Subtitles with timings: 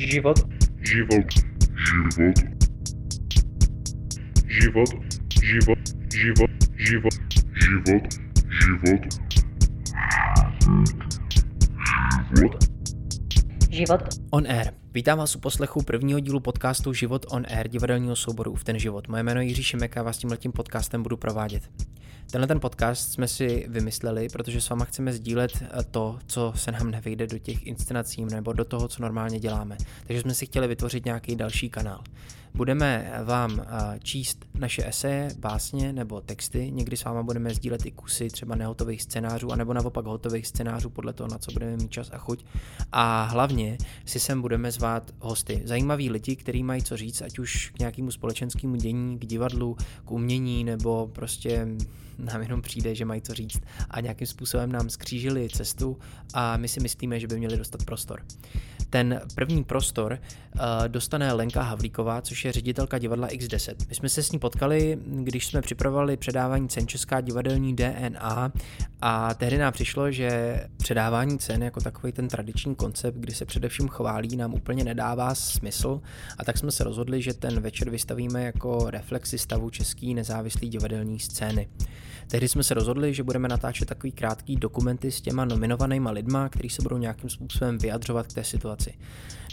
[0.00, 0.38] Život.
[0.80, 1.26] Život.
[2.16, 2.34] Život.
[4.48, 4.88] Život.
[5.40, 5.78] Život.
[6.12, 6.50] Život.
[6.78, 7.10] Život.
[7.54, 8.02] Život.
[8.50, 9.02] Život.
[12.36, 12.64] Život.
[13.70, 14.00] Život.
[14.30, 14.72] On Air.
[14.94, 19.08] Vítám vás u poslechu prvního dílu podcastu Život on Air divadelního souboru v ten život.
[19.08, 21.89] Moje jméno je Jiří Šimek a vás tímhletím podcastem budu provádět.
[22.30, 25.52] Tenhle ten podcast jsme si vymysleli, protože s váma chceme sdílet
[25.90, 29.76] to, co se nám nevejde do těch inscenací nebo do toho, co normálně děláme.
[30.06, 32.04] Takže jsme si chtěli vytvořit nějaký další kanál.
[32.54, 33.62] Budeme vám
[34.02, 39.02] číst naše eseje, básně nebo texty, někdy s váma budeme sdílet i kusy třeba nehotových
[39.02, 42.44] scénářů, anebo naopak hotových scénářů podle toho, na co budeme mít čas a chuť.
[42.92, 47.70] A hlavně si sem budeme zvát hosty, zajímaví lidi, kteří mají co říct, ať už
[47.70, 51.68] k nějakému společenskému dění, k divadlu, k umění, nebo prostě
[52.18, 55.98] nám jenom přijde, že mají co říct a nějakým způsobem nám skřížili cestu
[56.34, 58.22] a my si myslíme, že by měli dostat prostor.
[58.90, 60.18] Ten první prostor
[60.54, 63.74] uh, dostane Lenka Havlíková, což je ředitelka divadla X10.
[63.88, 68.52] My jsme se s ní potkali, když jsme připravovali předávání cen Česká divadelní DNA
[69.00, 73.88] a tehdy nám přišlo, že předávání cen jako takový ten tradiční koncept, kdy se především
[73.88, 76.00] chválí, nám úplně nedává smysl
[76.38, 81.18] a tak jsme se rozhodli, že ten večer vystavíme jako reflexi stavu český nezávislý divadelní
[81.18, 81.68] scény.
[82.30, 86.70] Tehdy jsme se rozhodli, že budeme natáčet takový krátký dokumenty s těma nominovanýma lidma, kteří
[86.70, 88.94] se budou nějakým způsobem vyjadřovat k té situaci.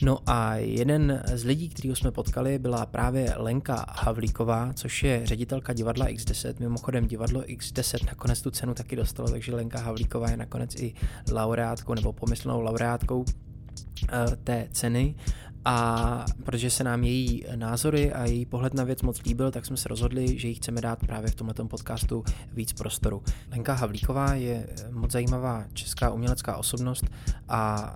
[0.02, 5.73] No a jeden z lidí, kterého jsme potkali, byla právě Lenka Havlíková, což je ředitelka
[5.73, 6.53] divadla X10.
[6.59, 10.94] Mimochodem divadlo X10 nakonec tu cenu taky dostalo, takže Lenka Havlíková je nakonec i
[11.31, 13.25] laureátkou nebo pomyslnou laureátkou
[14.09, 15.16] eh, té ceny
[15.66, 19.77] a protože se nám její názory a její pohled na věc moc líbil, tak jsme
[19.77, 23.23] se rozhodli, že jí chceme dát právě v tomto podcastu víc prostoru.
[23.52, 27.05] Lenka Havlíková je moc zajímavá česká umělecká osobnost
[27.49, 27.94] a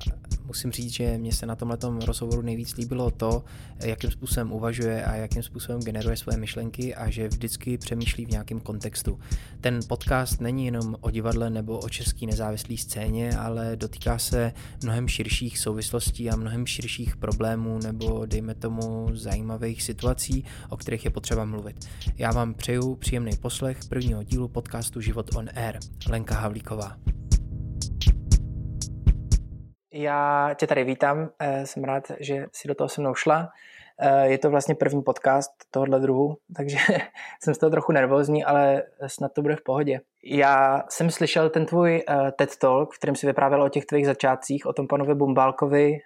[0.52, 3.44] musím říct, že mě se na tomhle rozhovoru nejvíc líbilo to,
[3.80, 8.60] jakým způsobem uvažuje a jakým způsobem generuje své myšlenky a že vždycky přemýšlí v nějakém
[8.60, 9.20] kontextu.
[9.62, 14.54] Ten podcast není jenom o divadle nebo o české nezávislé scéně, ale dotýká se
[14.84, 21.12] mnohem širších souvislostí a mnohem širších problémů nebo dejme tomu zajímavých situací, o kterých je
[21.12, 21.76] potřeba mluvit.
[22.18, 25.80] Já vám přeju příjemný poslech prvního dílu podcastu Život on Air.
[26.10, 27.21] Lenka Havlíková.
[29.94, 33.50] Já tě tady vítám, eh, jsem rád, že si do toho se mnou šla.
[34.00, 36.78] Eh, je to vlastně první podcast tohohle druhu, takže
[37.44, 40.00] jsem z toho trochu nervózní, ale snad to bude v pohodě.
[40.24, 44.06] Já jsem slyšel ten tvůj eh, TED Talk, v kterém si vyprávěl o těch tvých
[44.06, 45.98] začátcích, o tom panovi Bumbálkovi,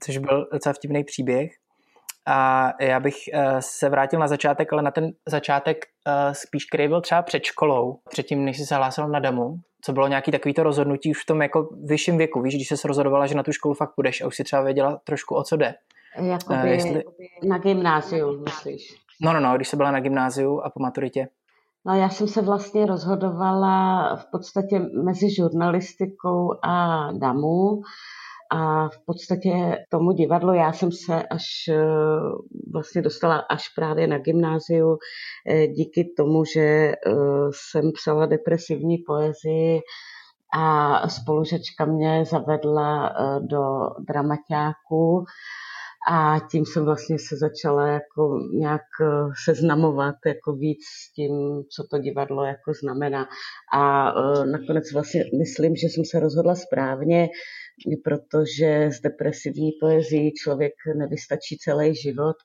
[0.00, 1.50] což byl docela vtipný příběh.
[2.30, 3.14] A já bych
[3.60, 5.84] se vrátil na začátek, ale na ten začátek
[6.32, 10.08] spíš, který byl třeba před školou, předtím, než jsi se hlásil na damu, co bylo
[10.08, 13.42] nějaký takovýto rozhodnutí už v tom jako vyšším věku, víš, když jsi rozhodovala, že na
[13.42, 15.74] tu školu fakt půjdeš a už si třeba věděla trošku o co jde.
[16.16, 17.04] Jakoby uh, jestli...
[17.48, 18.94] na gymnáziu, myslíš?
[19.22, 21.28] No, no, no, když jsi byla na gymnáziu a po maturitě.
[21.86, 27.80] No já jsem se vlastně rozhodovala v podstatě mezi žurnalistikou a DAMu
[28.50, 31.84] a v podstatě tomu divadlu já jsem se až eh,
[32.72, 34.98] vlastně dostala až právě na gymnáziu
[35.46, 36.94] eh, díky tomu, že eh,
[37.52, 39.80] jsem psala depresivní poezii
[40.54, 43.62] a spolužečka mě zavedla do
[44.08, 45.24] dramaťáku
[46.10, 48.82] a tím jsem vlastně se začala jako nějak
[49.44, 53.28] seznamovat jako víc s tím, co to divadlo jako znamená.
[53.72, 54.12] A
[54.44, 57.28] nakonec vlastně myslím, že jsem se rozhodla správně,
[58.04, 62.36] protože z depresivní poezii člověk nevystačí celý život.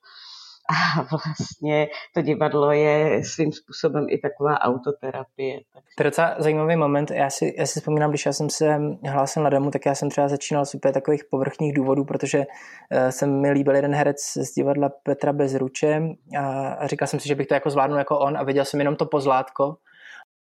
[0.70, 5.60] A vlastně to divadlo je svým způsobem i taková autoterapie.
[5.98, 7.12] To je docela zajímavý moment.
[7.12, 8.80] Já si, já si vzpomínám, když já jsem se
[9.10, 13.10] hlásil na domu, tak já jsem třeba začínal z úplně takových povrchních důvodů, protože uh,
[13.10, 16.02] jsem mi líbil jeden herec z divadla Petra Bezruče
[16.38, 18.80] a, a říkal jsem si, že bych to jako zvládnul jako on a viděl jsem
[18.80, 19.76] jenom to pozlátko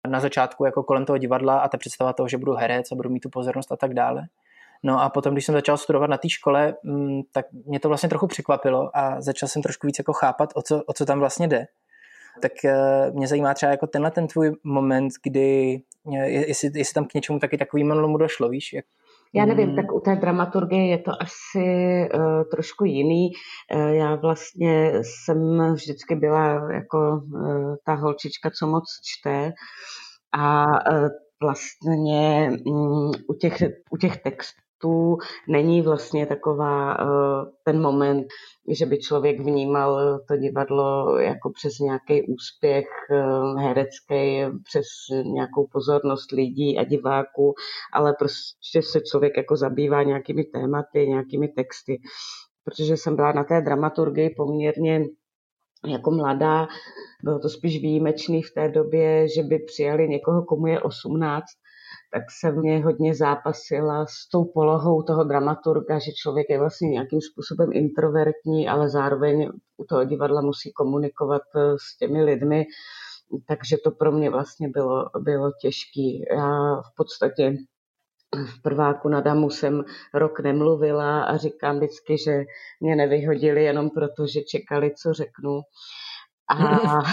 [0.07, 3.09] na začátku jako kolem toho divadla a ta představa toho, že budu herec a budu
[3.09, 4.21] mít tu pozornost a tak dále.
[4.83, 8.09] No a potom, když jsem začal studovat na té škole, mm, tak mě to vlastně
[8.09, 11.47] trochu překvapilo a začal jsem trošku víc jako chápat, o co, o co tam vlastně
[11.47, 11.65] jde.
[12.41, 15.81] Tak eh, mě zajímá třeba jako tenhle ten tvůj moment, kdy,
[16.15, 18.73] eh, jestli, jestli tam k něčemu taky takovým došlo, víš?
[18.73, 18.85] Jak...
[19.33, 19.75] Já nevím, mm.
[19.75, 21.65] tak u té dramaturgie je to asi
[22.13, 23.31] uh, trošku jiný.
[23.75, 29.53] Uh, já vlastně jsem vždycky byla jako uh, ta holčička, co moc čte
[30.31, 31.09] a uh,
[31.41, 33.57] vlastně um, u, těch,
[33.91, 35.17] u těch textů momentů
[35.47, 36.97] není vlastně taková
[37.63, 38.27] ten moment,
[38.69, 42.85] že by člověk vnímal to divadlo jako přes nějaký úspěch
[43.57, 44.85] herecký, přes
[45.23, 47.53] nějakou pozornost lidí a diváků,
[47.93, 52.01] ale prostě se člověk jako zabývá nějakými tématy, nějakými texty.
[52.63, 55.05] Protože jsem byla na té dramaturgii poměrně
[55.87, 56.67] jako mladá,
[57.23, 61.43] bylo to spíš výjimečný v té době, že by přijali někoho, komu je 18,
[62.15, 67.21] tak se mě hodně zápasila s tou polohou toho dramaturga, že člověk je vlastně nějakým
[67.21, 72.65] způsobem introvertní, ale zároveň u toho divadla musí komunikovat eh, s těmi lidmi,
[73.47, 76.35] takže to pro mě vlastně bylo, bylo těžké.
[76.35, 77.57] Já v podstatě
[78.35, 79.83] v prváku na Damu jsem
[80.13, 82.43] rok nemluvila a říkám vždycky, že
[82.81, 85.61] mě nevyhodili jenom proto, že čekali, co řeknu.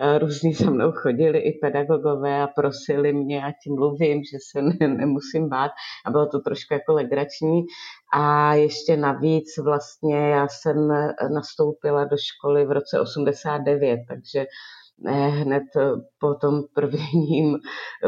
[0.00, 4.88] A různí se mnou chodili i pedagogové a prosili mě, ať mluvím, že se ne,
[4.88, 5.70] nemusím bát.
[6.06, 7.62] A bylo to trošku jako legrační.
[8.12, 10.88] A ještě navíc vlastně já jsem
[11.34, 14.46] nastoupila do školy v roce 89, takže
[15.06, 15.62] hned
[16.18, 17.58] po tom prvním,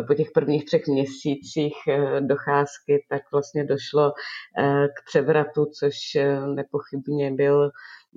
[0.07, 4.13] po těch prvních třech měsících eh, docházky, tak vlastně došlo
[4.59, 7.71] eh, k převratu, což eh, nepochybně byl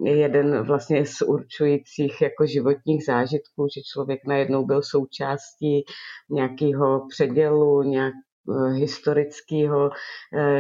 [0.06, 5.84] jeden vlastně z určujících jako životních zážitků, že člověk najednou byl součástí
[6.30, 8.14] nějakého předělu, nějak
[8.74, 9.90] historického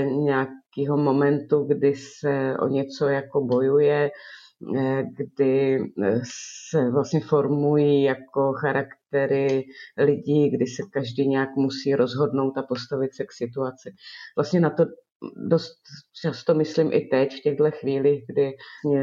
[0.05, 4.11] nějakého momentu, kdy se o něco jako bojuje,
[4.77, 6.21] Eh, kdy eh,
[6.71, 9.63] se vlastně formují jako charaktery
[9.97, 13.95] lidí, kdy se každý nějak musí rozhodnout a postavit se k situaci.
[14.37, 14.85] Vlastně na to
[15.35, 15.77] dost
[16.21, 18.51] často myslím i teď, v těchto chvílích, kdy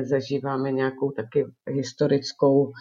[0.03, 2.73] zažíváme nějakou taky historickou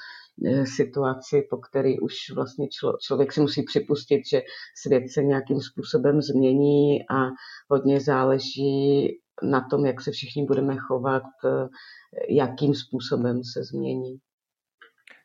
[0.46, 4.42] eh, situaci, po který už vlastně člo, člověk si musí připustit, že
[4.82, 7.30] svět se nějakým způsobem změní a
[7.70, 9.08] hodně záleží
[9.44, 11.68] na tom, jak se všichni budeme chovat, eh,
[12.30, 14.20] jakým způsobem se změní.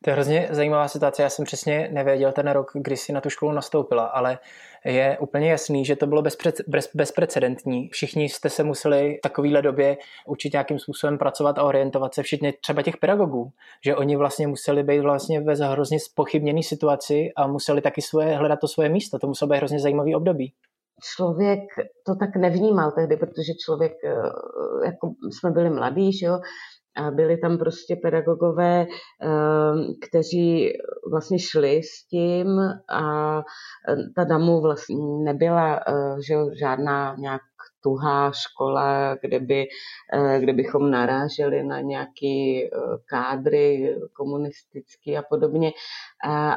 [0.05, 1.23] To je hrozně zajímavá situace.
[1.23, 4.39] Já jsem přesně nevěděl ten rok, kdy si na tu školu nastoupila, ale
[4.85, 7.89] je úplně jasný, že to bylo bezpre, bez, bezprecedentní.
[7.89, 9.97] Všichni jste se museli v takovéhle době
[10.27, 13.51] učit nějakým způsobem pracovat a orientovat se, včetně třeba těch pedagogů,
[13.85, 18.61] že oni vlastně museli být vlastně ve hrozně spochybněné situaci a museli taky svoje, hledat
[18.61, 19.19] to svoje místo.
[19.19, 20.53] To muselo být hrozně zajímavý období
[21.17, 21.61] člověk
[22.07, 26.39] to tak nevnímal tehdy, protože člověk, eh, jako jsme byli mladí, že jo,
[26.97, 29.29] a byli tam prostě pedagogové, eh,
[30.09, 30.73] kteří
[31.11, 32.61] vlastně šli s tím
[32.91, 35.81] a eh, ta damu vlastně nebyla
[36.27, 37.43] že jo, žádná nějak
[37.83, 39.67] tuhá škola, kde, by,
[40.39, 42.71] kde bychom naráželi na nějaký
[43.07, 45.73] kádry komunistický a podobně,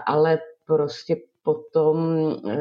[0.05, 1.97] ale prostě potom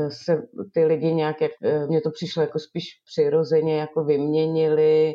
[0.08, 0.42] se
[0.74, 1.52] ty lidi nějak, jak,
[1.88, 5.12] mně to přišlo jako spíš přirozeně, jako vyměnili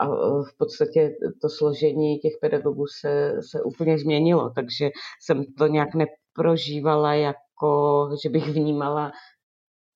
[0.00, 0.06] a
[0.42, 1.10] v podstatě
[1.42, 4.90] to složení těch pedagogů se, se úplně změnilo, takže
[5.22, 9.12] jsem to nějak neprožívala jako, že bych vnímala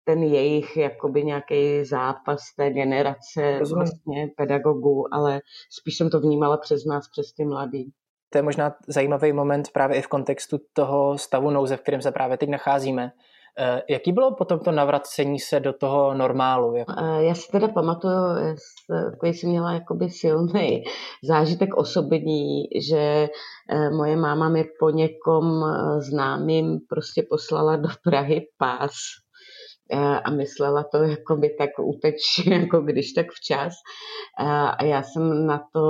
[0.04, 5.40] ten jejich jakoby nějaký zápas té generace vlastně pedagogů, ale
[5.80, 7.92] spíš jsem to vnímala přes nás, přes ty mladý
[8.34, 12.12] to je možná zajímavý moment právě i v kontextu toho stavu nouze, v kterém se
[12.12, 13.12] právě teď nacházíme.
[13.58, 16.76] Eh, jaký bylo potom to navracení se do toho normálu?
[16.76, 18.14] Eh, já si teda pamatuju,
[19.24, 20.82] že jsem měla jakoby silný
[21.24, 23.28] zážitek osobní, že
[23.70, 25.64] eh, moje máma mi po někom
[25.98, 28.92] známým prostě poslala do Prahy pás
[30.24, 33.72] a myslela to jako by tak uteč, jako když tak včas.
[34.38, 35.82] A já jsem na to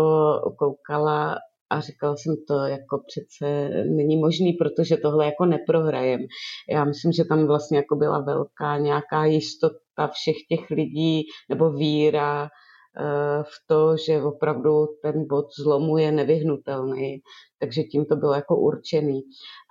[0.59, 1.37] koukala
[1.71, 6.21] a říkala jsem to jako přece není možný, protože tohle jako neprohrajem.
[6.71, 12.44] Já myslím, že tam vlastně jako byla velká nějaká jistota všech těch lidí nebo víra
[12.44, 17.21] eh, v to, že opravdu ten bod zlomu je nevyhnutelný.
[17.59, 19.21] Takže tím to bylo jako určený.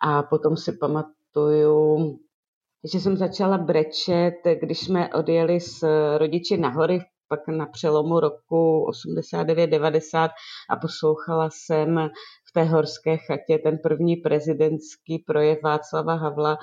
[0.04, 1.98] A potom si pamatuju,
[2.94, 5.84] že jsem začala brečet, když jsme odjeli s
[6.18, 10.30] rodiči na hory v pak na přelomu roku 89-90
[10.70, 12.10] a poslouchala jsem
[12.50, 16.58] v té horské chatě ten první prezidentský projev Václava Havla,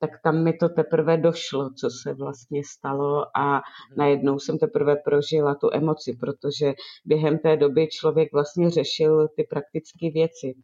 [0.00, 3.62] tak tam mi to teprve došlo, co se vlastně stalo a
[3.96, 10.10] najednou jsem teprve prožila tu emoci, protože během té doby člověk vlastně řešil ty praktické
[10.10, 10.54] věci.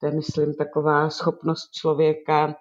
[0.00, 2.54] To je, myslím, taková schopnost člověka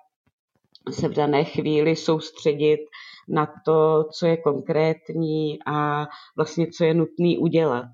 [0.91, 2.79] se v dané chvíli soustředit
[3.27, 7.85] na to, co je konkrétní a vlastně co je nutný udělat.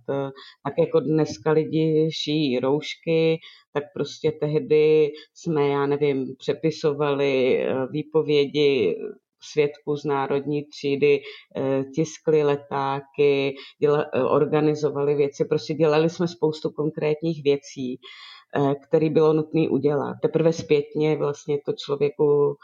[0.63, 3.39] Tak jako dneska lidi šijí roušky,
[3.73, 8.95] tak prostě tehdy jsme, já nevím, přepisovali eh, výpovědi
[9.41, 11.21] svědků z národní třídy
[11.95, 17.99] tiskli letáky, děla, organizovali věci, prostě dělali jsme spoustu konkrétních věcí,
[18.87, 20.15] které bylo nutné udělat.
[20.21, 22.55] Teprve zpětně vlastně to člověku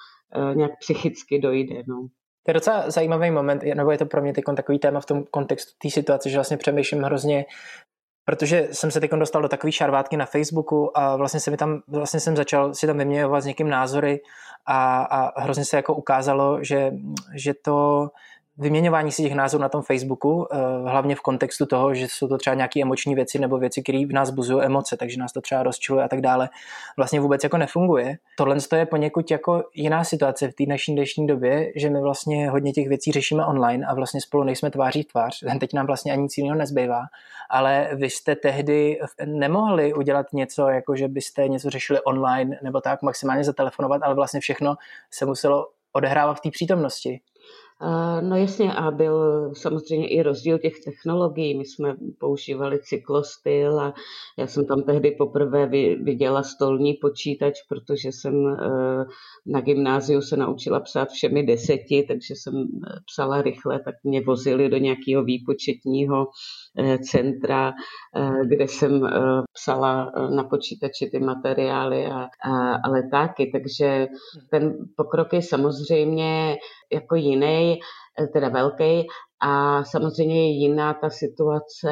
[0.54, 1.84] nějak psychicky dojde.
[1.88, 2.08] No.
[2.44, 5.72] To je docela zajímavý moment, nebo je to pro mě takový téma v tom kontextu
[5.82, 7.46] té situace, že vlastně přemýšlím hrozně
[8.26, 11.82] protože jsem se teď dostal do takové šarvátky na Facebooku a vlastně, se mi tam,
[11.88, 14.22] vlastně jsem začal si tam vyměňovat s někým názory
[14.66, 16.92] a, a hrozně se jako ukázalo, že,
[17.36, 18.10] že to
[18.58, 20.58] vyměňování si těch názorů na tom Facebooku, eh,
[20.90, 24.14] hlavně v kontextu toho, že jsou to třeba nějaké emoční věci nebo věci, které v
[24.14, 26.50] nás buzují emoce, takže nás to třeba rozčiluje a tak dále,
[26.98, 28.18] vlastně vůbec jako nefunguje.
[28.38, 32.72] Tohle je poněkud jako jiná situace v té naší dnešní době, že my vlastně hodně
[32.72, 35.44] těch věcí řešíme online a vlastně spolu nejsme tváří v tvář.
[35.60, 37.02] Teď nám vlastně ani nic jiného nezbývá,
[37.50, 43.02] ale vy jste tehdy nemohli udělat něco, jako že byste něco řešili online nebo tak
[43.02, 44.76] maximálně zatelefonovat, ale vlastně všechno
[45.12, 47.20] se muselo odehrávat v té přítomnosti.
[48.22, 51.58] No jasně, a byl samozřejmě i rozdíl těch technologií.
[51.58, 53.94] My jsme používali cyklostyl a
[54.38, 55.66] já jsem tam tehdy poprvé
[56.04, 58.58] viděla stolní počítač, protože jsem e,
[59.46, 62.66] na gymnáziu se naučila psát všemi deseti, takže jsem e,
[63.06, 66.28] psala rychle, tak mě vozili do nějakého výpočetního
[67.12, 67.74] centra,
[68.46, 69.10] kde jsem
[69.54, 73.50] psala na počítači ty materiály a, a, a letáky.
[73.54, 74.08] Takže
[74.52, 76.58] ten pokrok je samozřejmě
[76.94, 77.80] jako jiný,
[78.20, 79.08] eh, teda velký
[79.42, 81.90] a samozřejmě je jiná ta situace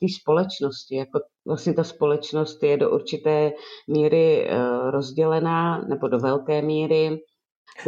[0.00, 0.96] té společnosti.
[0.96, 3.52] Jako vlastně ta společnost je do určité
[3.88, 7.18] míry eh, rozdělená nebo do velké míry.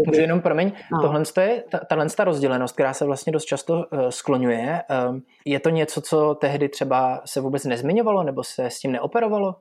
[0.07, 1.01] Můžu jenom, promiň, no.
[1.03, 5.61] tohle je, ta, tahle ta rozdělenost, která se vlastně dost často uh, skloňuje, uh, je
[5.61, 9.55] to něco, co tehdy třeba se vůbec nezmiňovalo nebo se s tím neoperovalo?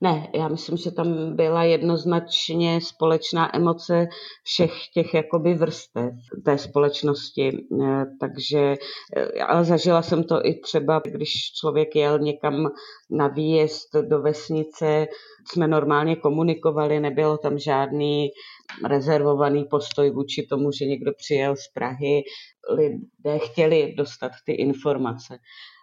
[0.00, 4.06] Ne, já myslím, že tam byla jednoznačně společná emoce
[4.42, 6.12] všech těch jakoby vrstev
[6.44, 7.66] té společnosti.
[7.82, 8.74] Eh, takže,
[9.16, 12.68] eh, ale zažila jsem to i třeba, když člověk jel někam
[13.10, 15.06] na výjezd do vesnice,
[15.52, 18.28] jsme normálně komunikovali, nebylo tam žádný
[18.88, 22.22] rezervovaný postoj vůči tomu, že někdo přijel z Prahy.
[22.70, 25.38] Lidé chtěli dostat ty informace.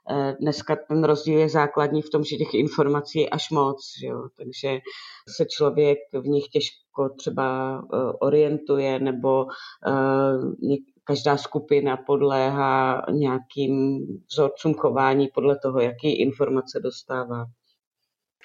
[0.10, 4.08] Eh, dneska ten rozdíl je základní v tom, že těch informací je až moc, že
[4.08, 4.24] jo?
[4.38, 4.79] takže
[5.38, 9.46] se člověk v nich těžko třeba eh, orientuje nebo
[9.88, 14.00] eh, každá skupina podléhá nějakým
[14.31, 17.46] vzorcům chování podle toho, jaký informace dostává.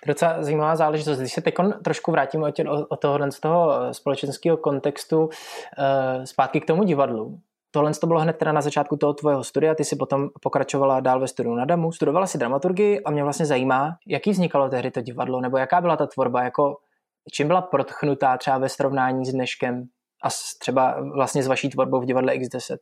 [0.07, 1.19] Docela zajímavá záležitost.
[1.19, 2.55] Když se teď trošku vrátím od,
[3.01, 5.29] tohohle z toho společenského kontextu
[6.25, 7.41] zpátky k tomu divadlu,
[7.77, 11.21] Tohle to bylo hned teda na začátku toho tvojeho studia, ty si potom pokračovala dál
[11.21, 15.01] ve studiu na DAMu, studovala si dramaturgii a mě vlastně zajímá, jaký vznikalo tehdy to
[15.01, 16.77] divadlo, nebo jaká byla ta tvorba, jako
[17.33, 19.85] čím byla protchnutá třeba ve srovnání s dneškem
[20.25, 20.29] a
[20.61, 22.77] třeba vlastně s vaší tvorbou v divadle X10?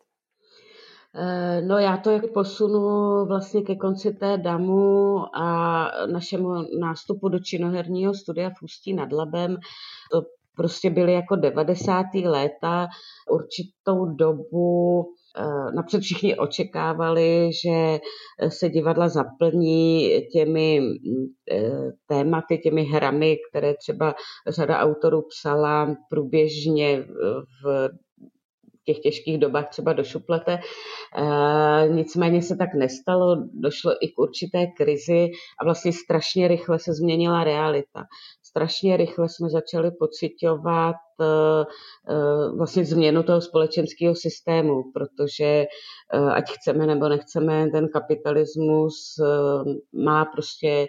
[1.14, 7.38] Eh, no já to jak posunu vlastně ke konci té damu a našemu nástupu do
[7.38, 9.56] činoherního studia v Ústí nad Labem.
[10.12, 10.22] To
[10.56, 12.06] prostě byly jako 90.
[12.24, 12.88] léta,
[13.30, 15.04] určitou dobu
[15.38, 17.98] eh, napřed všichni očekávali, že
[18.48, 20.80] se divadla zaplní těmi
[21.50, 21.70] eh,
[22.06, 24.14] tématy, těmi hrami, které třeba
[24.48, 27.04] řada autorů psala průběžně
[27.64, 27.88] v
[28.84, 30.58] těch těžkých dobách třeba do šuplete.
[31.88, 35.30] Nicméně se tak nestalo, došlo i k určité krizi
[35.60, 38.04] a vlastně strašně rychle se změnila realita
[38.54, 41.64] strašně rychle jsme začali pocitovat eh,
[42.08, 48.94] eh, vlastně změnu toho společenského systému, protože eh, ať chceme nebo nechceme, ten kapitalismus
[49.92, 50.86] má prostě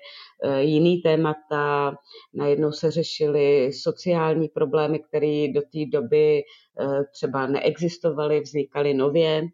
[0.59, 1.95] jiný témata.
[2.33, 6.43] Najednou se řešily sociální problémy, které do té doby
[7.13, 9.47] třeba neexistovaly, vznikaly nově.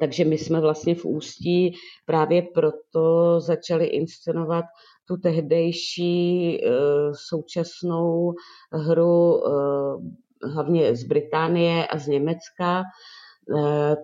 [0.00, 1.74] Takže my jsme vlastně v Ústí
[2.06, 4.64] právě proto začali inscenovat
[5.04, 6.70] tu tehdejší eh,
[7.14, 8.34] současnou
[8.72, 12.82] hru eh, hlavně z Británie a z Německa,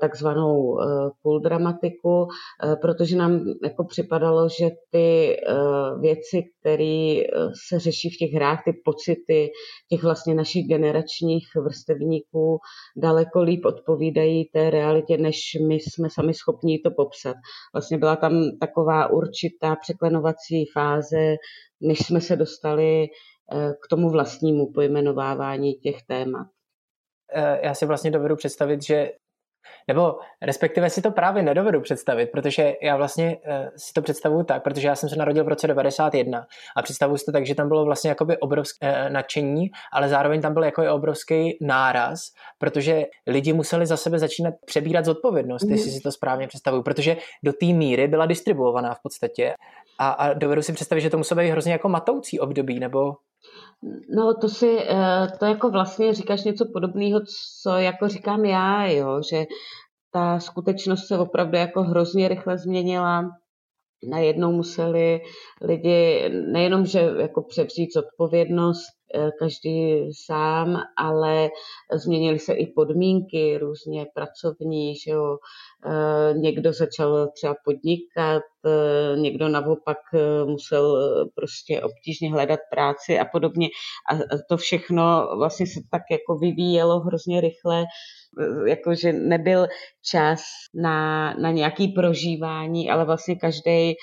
[0.00, 2.26] takzvanou eh, půl dramatiku,
[2.64, 5.37] eh, protože nám jako připadalo, že ty
[6.00, 7.23] věci, které
[7.68, 9.50] se řeší v těch hrách, ty pocity
[9.88, 12.59] těch vlastně našich generačních vrstevníků
[12.97, 15.37] daleko líp odpovídají té realitě, než
[15.68, 17.37] my jsme sami schopni to popsat.
[17.75, 21.37] Vlastně byla tam taková určitá překlenovací fáze,
[21.80, 23.06] než jsme se dostali
[23.85, 26.47] k tomu vlastnímu pojmenovávání těch témat
[27.62, 29.11] já si vlastně dovedu představit, že
[29.88, 34.62] Nebo respektive si to právě nedovedu představit, protože já vlastně uh, si to představuju tak,
[34.62, 37.69] protože já jsem se narodil v roce 91 a představuju si to tak, že tam
[37.69, 42.21] bylo vlastně jakoby obrovské uh, nadšení, ale zároveň tam byl jako obrovský náraz,
[42.59, 45.73] protože lidi museli za sebe začínat přebírat zodpovědnost, mm.
[45.73, 49.55] jestli si to správně představuju, protože do té míry byla distribuovaná v podstatě
[49.99, 53.12] a, a dovedu si představit, že to muselo být hrozně jako matoucí období, nebo
[54.16, 57.20] No to si, eh, to jako vlastně říkáš něco podobného,
[57.62, 59.44] co jako říkám já, jo, že
[60.12, 63.30] ta skutečnost se opravdu jako hrozně rychle změnila.
[64.11, 65.20] Najednou museli
[65.62, 69.00] lidi nejenom, že jako převzít odpovědnost
[69.38, 71.49] každý sám, ale
[71.93, 75.38] změnily se i podmínky různě pracovní, že jo.
[75.87, 79.99] Eh, někdo začal třeba podnikat, eh, někdo naopak
[80.45, 83.69] musel prostě obtížně hledat práci a podobně.
[84.12, 87.85] A to všechno vlastně se tak jako vyvíjelo hrozně rychle
[88.67, 89.67] jakože nebyl
[90.02, 90.43] čas
[90.75, 93.95] na, na nějaký prožívání, ale vlastně každý eh,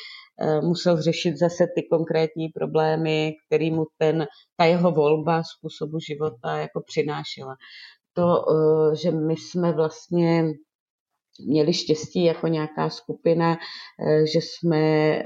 [0.62, 4.25] musel řešit zase ty konkrétní problémy, který mu ten,
[4.58, 7.56] ta jeho volba způsobu života jako přinášela.
[8.13, 10.46] To, eh, že my jsme vlastně
[11.48, 13.58] měli štěstí jako nějaká skupina,
[14.08, 15.24] eh, že jsme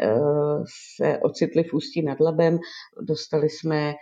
[1.00, 2.60] se ocitli v Ústí nad Labem,
[3.02, 3.94] dostali jsme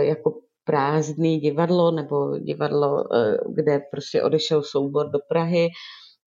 [0.00, 0.34] jako
[0.64, 3.04] prázdný divadlo nebo divadlo,
[3.54, 5.68] kde prostě odešel soubor do Prahy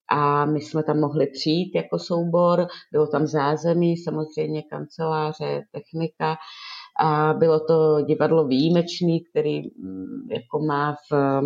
[0.09, 6.35] a my jsme tam mohli přijít jako soubor, bylo tam zázemí, samozřejmě kanceláře, technika
[6.99, 11.41] a bylo to divadlo výjimečný, který mm, jako má v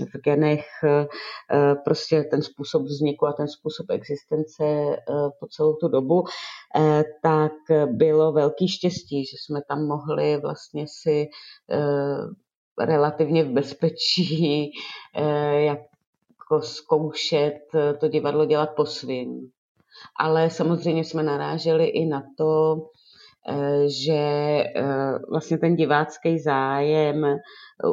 [0.00, 4.96] v genech eh, prostě ten způsob vzniku a ten způsob existence eh,
[5.40, 6.24] po celou tu dobu,
[6.76, 7.52] eh, tak
[7.86, 11.26] bylo velký štěstí, že jsme tam mohli vlastně si
[12.78, 14.70] relativně v bezpečí
[16.54, 17.58] jako zkoušet
[18.00, 19.50] to divadlo dělat po svým.
[20.20, 22.76] Ale samozřejmě jsme naráželi i na to,
[23.48, 24.12] Eh, že
[24.76, 27.38] eh, vlastně ten divácký zájem eh,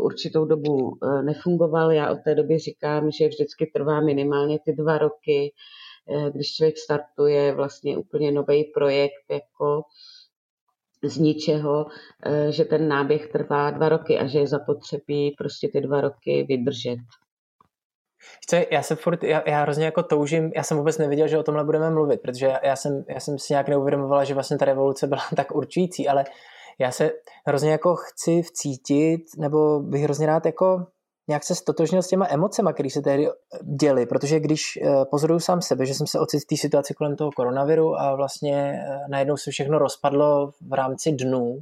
[0.02, 1.92] určitou dobu nefungoval.
[1.92, 5.54] Já od té doby říkám, že vždycky trvá minimálně ty dva roky,
[6.34, 9.82] když člověk startuje vlastně úplně nový projekt jako
[11.04, 11.86] z ničeho,
[12.50, 17.00] že ten náběh trvá dva roky a že je zapotřebí prostě ty dva roky vydržet.
[18.50, 21.44] Co, já se furt, já, já hrozně jako toužím, já jsem vůbec nevěděl, že o
[21.44, 25.08] tomhle budeme mluvit, protože já, jsem, já jsem si nějak neuvědomovala, že vlastně ta revoluce
[25.08, 26.26] byla tak určující, ale
[26.80, 27.12] já se
[27.48, 30.86] hrozně jako chci vcítit, nebo bych hrozně rád jako
[31.30, 33.28] nějak se stotožnil s těma emocema, které se tehdy
[33.80, 37.16] děly, protože když eh, pozoruju sám sebe, že jsem se ocitl v té situaci kolem
[37.16, 41.60] toho koronaviru a vlastně eh, najednou se všechno rozpadlo v rámci dnů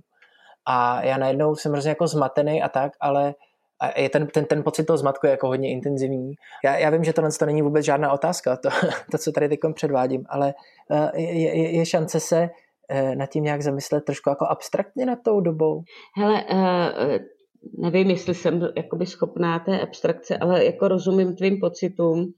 [0.65, 3.34] a já najednou jsem hrozně jako zmatený a tak, ale
[3.80, 6.34] a je ten, ten, ten pocit toho zmatku je jako hodně intenzivní.
[6.63, 8.70] Já, já vím, že tohle to není vůbec žádná otázka, to,
[9.12, 10.54] to co tady teď předvádím, ale
[10.92, 12.50] eh, je, je, je šance se
[12.90, 15.82] eh, nad tím nějak zamyslet trošku jako abstraktně nad tou dobou?
[16.18, 17.18] Hele, uh,
[17.78, 18.62] nevím, jestli jsem
[19.04, 22.34] schopná té abstrakce, ale jako rozumím tvým pocitům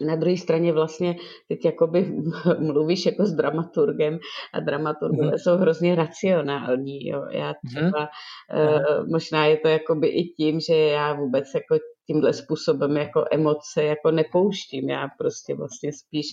[0.00, 1.16] na druhé straně vlastně
[1.48, 2.12] teď jakoby
[2.58, 4.18] mluvíš jako s dramaturgem
[4.54, 5.38] a dramaturgové mm.
[5.38, 7.06] jsou hrozně racionální.
[7.06, 7.22] Jo.
[7.30, 7.54] Já mhm.
[7.68, 8.08] třeba,
[8.52, 8.68] mm.
[8.68, 13.84] uh, možná je to jakoby i tím, že já vůbec jako tímhle způsobem jako emoce
[13.84, 14.88] jako nepouštím.
[14.88, 16.26] Já prostě vlastně spíš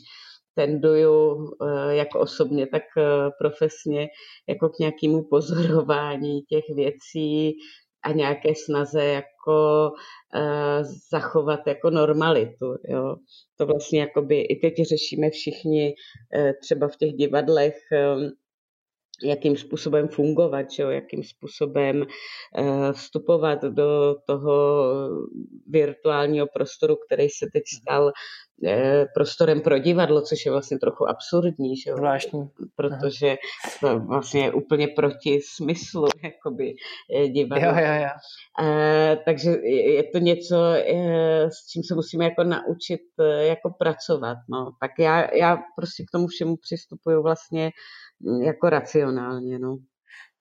[0.55, 3.03] tenduju uh, jako osobně, tak uh,
[3.39, 4.07] profesně
[4.49, 7.53] jako k nějakému pozorování těch věcí,
[8.03, 9.89] a nějaké snaze jako
[10.35, 12.65] uh, zachovat jako normalitu.
[12.89, 13.15] Jo.
[13.57, 15.93] To vlastně jakoby i teď řešíme všichni
[16.35, 17.75] uh, třeba v těch divadlech
[18.15, 18.31] um,
[19.23, 22.05] jakým způsobem fungovat, že jo, jakým způsobem
[22.91, 24.85] vstupovat do toho
[25.67, 28.11] virtuálního prostoru, který se teď stal
[29.13, 31.93] prostorem pro divadlo, což je vlastně trochu absurdní, že?
[31.95, 32.49] Zvláštní.
[32.75, 33.37] Protože
[33.79, 36.73] to vlastně je úplně proti smyslu jakoby,
[37.15, 37.79] eh, divadla.
[37.79, 38.09] Jo, jo, jo.
[38.61, 39.51] Uh, takže
[39.95, 43.01] je to něco, uh, s čím se musíme jako naučit
[43.41, 44.37] jako pracovat.
[44.49, 44.71] No.
[44.81, 47.71] Tak já, já prostě k tomu všemu přistupuju vlastně
[48.43, 49.59] jako racionálně.
[49.59, 49.77] No.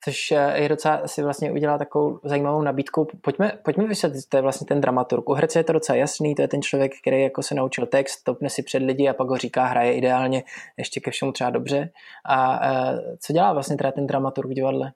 [0.05, 3.09] Což eh, je docela, si vlastně udělá takovou zajímavou nabídku.
[3.21, 5.29] Pojďme, pojďme vysvětlit, to je vlastně ten dramaturg.
[5.29, 8.23] U herce je to docela jasný, to je ten člověk, který jako se naučil text,
[8.25, 10.43] topne si před lidi a pak ho říká, hraje ideálně,
[10.79, 11.91] ještě ke všemu třeba dobře.
[12.25, 14.93] A eh, co dělá vlastně teda ten dramaturg v divadle?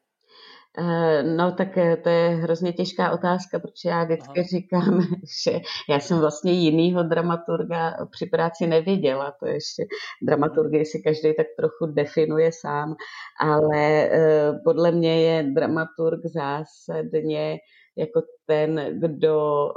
[0.79, 4.49] Eh, no tak eh, to je hrozně těžká otázka, protože já vždycky Aha.
[4.49, 5.01] říkám,
[5.45, 9.33] že já jsem vlastně jinýho dramaturga při práci neviděla.
[9.41, 9.87] To ještě
[10.23, 12.95] dramaturgii si každý tak trochu definuje sám,
[13.41, 17.59] ale eh, podle mě je dramaturg zásadně
[17.97, 19.69] jako ten, kdo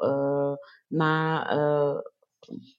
[0.91, 1.47] má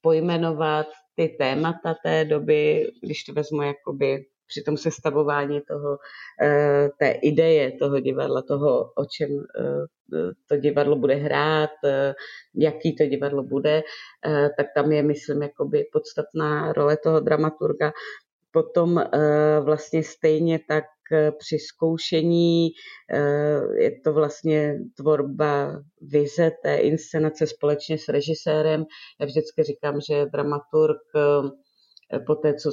[0.03, 5.99] pojmenovat ty témata té doby, když to vezmu jakoby při tom sestavování toho,
[6.43, 12.15] eh, té ideje toho divadla, toho, o čem eh, to divadlo bude hrát, eh,
[12.55, 13.83] jaký to divadlo bude,
[14.57, 17.93] tak tam je, myslím, jakoby podstatná role toho dramaturga.
[18.53, 19.05] Potom
[19.61, 20.85] vlastně stejně tak
[21.39, 22.69] při zkoušení
[23.79, 28.85] je to vlastně tvorba vize té inscenace společně s režisérem.
[29.21, 30.99] Já vždycky říkám, že dramaturg
[32.27, 32.71] po té, co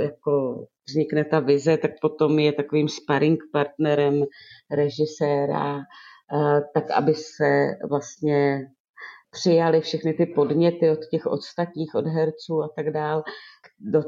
[0.00, 4.22] jako vznikne ta vize, tak potom je takovým sparring partnerem
[4.70, 5.78] režiséra,
[6.74, 8.66] tak aby se vlastně
[9.30, 13.22] přijali všechny ty podněty od těch ostatních, od herců a tak dál
[13.80, 14.02] do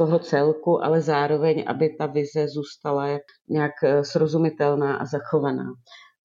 [0.00, 5.64] toho celku, ale zároveň, aby ta vize zůstala nějak e, srozumitelná a zachovaná.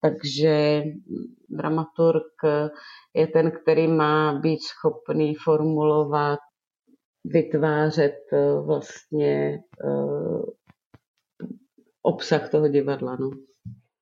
[0.01, 0.84] Takže
[1.49, 2.23] dramaturg
[3.13, 6.39] je ten, který má být schopný formulovat
[7.25, 10.51] vytvářet eh, vlastně eh,
[12.01, 13.17] obsah toho divadla.
[13.19, 13.29] No.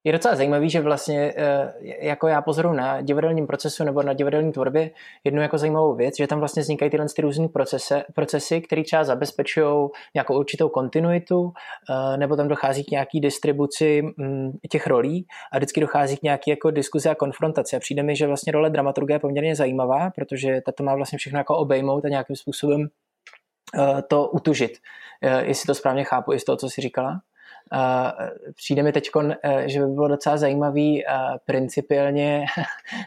[0.05, 4.51] Je docela zajímavý, že vlastně eh, jako já pozoruji na divadelním procesu nebo na divadelní
[4.51, 4.91] tvorbě
[5.23, 9.03] jednu jako zajímavou věc, že tam vlastně vznikají tyhle ty různé procese, procesy, které třeba
[9.03, 11.53] zabezpečují nějakou určitou kontinuitu,
[12.17, 16.71] nebo tam dochází k nějaký distribuci mm, těch rolí a vždycky dochází k nějaké jako
[16.71, 17.75] diskuzi a konfrontaci.
[17.75, 21.39] A přijde mi, že vlastně role dramaturga je poměrně zajímavá, protože tato má vlastně všechno
[21.39, 22.89] jako obejmout a nějakým způsobem
[24.07, 24.71] to utužit.
[25.23, 27.21] Eh, jestli to správně chápu, i z toho, co jsi říkala.
[27.73, 29.09] Eh, přijde mi teď,
[29.65, 31.03] že by bylo docela zajímavý
[31.45, 32.45] principiálně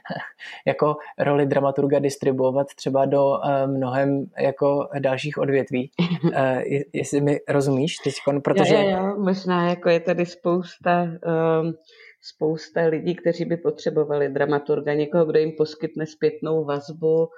[0.67, 3.35] jako roli dramaturga distribuovat třeba do
[3.67, 5.91] mnohem jako dalších odvětví.
[6.93, 8.75] Jestli mi rozumíš teď, protože...
[8.75, 11.75] Jo, jo, jo, možná jako je tady spousta um,
[12.23, 17.31] spousta lidí, kteří by potřebovali dramaturga, někoho, kdo jim poskytne zpětnou vazbu, Eh,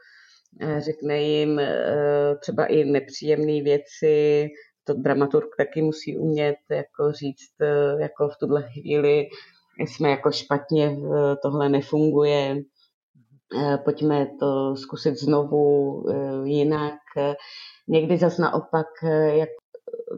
[0.78, 4.48] řekne jim eh, třeba i nepříjemné věci,
[4.84, 9.26] to dramaturg taky musí umět jako říct, eh, jako v tuhle chvíli
[9.80, 10.96] jsme jako špatně,
[11.42, 12.56] tohle nefunguje,
[13.84, 16.04] pojďme to zkusit znovu
[16.44, 16.94] jinak.
[17.88, 18.86] Někdy zas naopak,
[19.32, 19.48] jak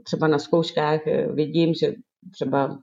[0.05, 1.01] třeba na zkouškách
[1.33, 1.95] vidím, že
[2.33, 2.79] třeba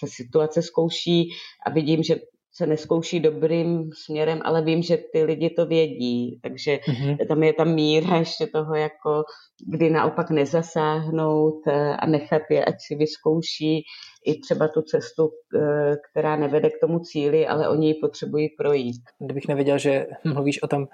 [0.00, 1.30] se situace zkouší
[1.66, 2.16] a vidím, že
[2.58, 7.26] se neskouší dobrým směrem, ale vím, že ty lidi to vědí, takže mm-hmm.
[7.28, 9.22] tam je ta míra ještě toho, jako
[9.66, 13.84] kdy naopak nezasáhnout eh, a nechat je, ať si vyzkouší
[14.28, 19.02] i třeba tu cestu, eh, která nevede k tomu cíli, ale oni ji potřebují projít.
[19.18, 20.86] Kdybych nevěděl, že mluvíš o tom,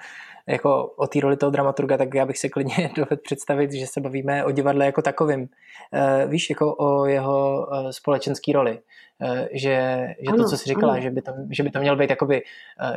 [0.47, 4.01] jako o té roli toho dramaturga, tak já bych si klidně dovedl představit, že se
[4.01, 5.49] bavíme o divadle jako takovým.
[5.93, 8.79] Eh, víš, jako o jeho společenské roli.
[9.53, 9.69] Že,
[10.21, 12.43] že ano, to, co jsi říkala, že by, to, že by to měl být jakoby,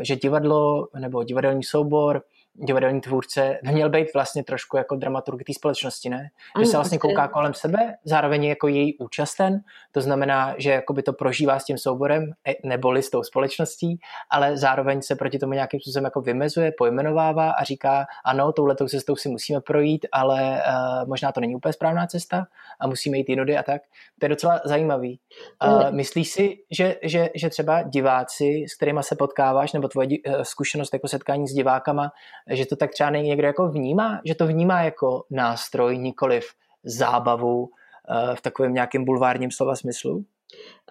[0.01, 2.21] že divadlo nebo divadelní soubor
[2.57, 6.29] divadelní tvůrce měl být vlastně trošku jako dramaturg té společnosti, ne?
[6.59, 9.59] Že se vlastně kouká kolem sebe, zároveň jako její účasten,
[9.91, 14.57] to znamená, že jakoby to prožívá s tím souborem, e, neboli s tou společností, ale
[14.57, 19.29] zároveň se proti tomu nějakým způsobem jako vymezuje, pojmenovává a říká, ano, touhletou cestou si
[19.29, 22.47] musíme projít, ale uh, možná to není úplně správná cesta
[22.79, 23.81] a musíme jít jinudy a tak.
[24.19, 25.19] To je docela zajímavý.
[25.65, 30.41] Uh, myslíš si, že, že, že třeba diváci, s kterými se potkáváš, nebo tvoje uh,
[30.41, 32.11] zkušenost jako setkání s divákama,
[32.49, 36.49] že to tak třeba někdo jako vnímá, že to vnímá jako nástroj, nikoliv
[36.83, 37.69] zábavu
[38.09, 40.25] eh, v takovém nějakém bulvárním slova smyslu?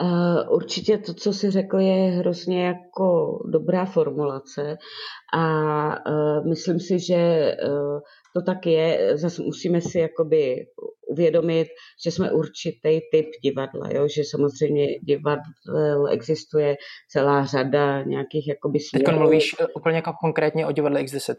[0.00, 4.76] Uh, určitě to, co jsi řekl, je hrozně jako dobrá formulace
[5.34, 7.52] a uh, myslím si, že
[8.36, 9.16] to tak je.
[9.16, 10.66] Zase musíme si jakoby
[11.06, 11.68] uvědomit,
[12.04, 14.08] že jsme určitý typ divadla, jo?
[14.16, 16.76] že samozřejmě divadel existuje
[17.10, 19.04] celá řada nějakých jakoby směrů.
[19.04, 21.34] Teď mluvíš eh, úplně jako konkrétně o divadle X10?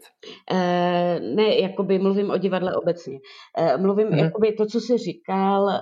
[0.52, 3.18] E, ne, jakoby mluvím o divadle obecně.
[3.58, 4.18] E, mluvím, hmm.
[4.18, 5.80] jakoby to, co jsi říkal, e,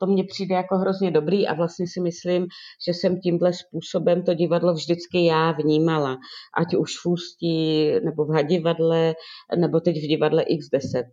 [0.00, 2.46] to mně přijde jako hrozně dobrý a vlastně si myslím,
[2.86, 6.18] že jsem tímhle způsobem to divadlo vždycky já vnímala.
[6.56, 9.14] Ať už v Ústí, nebo v Hadivadle,
[9.56, 11.04] nebo teď v divadle X10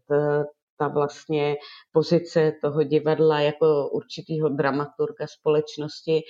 [0.79, 1.55] ta vlastně
[1.91, 6.21] pozice toho divadla jako určitýho dramaturga společnosti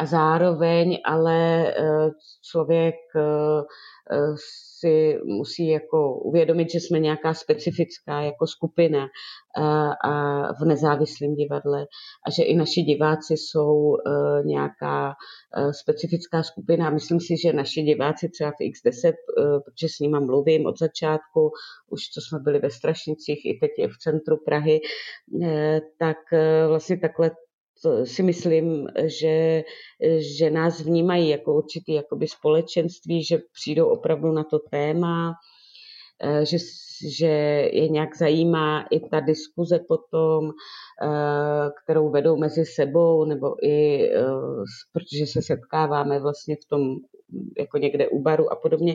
[0.00, 2.10] a zároveň ale eh,
[2.50, 3.62] člověk eh,
[4.80, 9.06] si musí jako uvědomit, že jsme nějaká specifická jako skupina
[10.04, 11.86] a, v nezávislém divadle
[12.26, 13.96] a že i naši diváci jsou
[14.44, 15.12] nějaká
[15.70, 16.90] specifická skupina.
[16.90, 21.50] Myslím si, že naši diváci třeba v X10, uh, protože s nima mluvím od začátku,
[21.90, 24.80] už co jsme byli ve Strašnicích, i teď je v centru Prahy,
[25.98, 26.18] tak
[26.68, 27.30] vlastně takhle
[28.04, 29.62] si myslím, že,
[30.38, 35.32] že nás vnímají jako určitý jakoby společenství, že přijdou opravdu na to téma,
[36.42, 36.56] že,
[37.18, 37.26] že
[37.72, 40.50] je nějak zajímá i ta diskuze potom,
[41.84, 44.08] kterou vedou mezi sebou, nebo i,
[44.92, 46.96] protože se setkáváme vlastně v tom
[47.58, 48.94] jako někde u baru a podobně,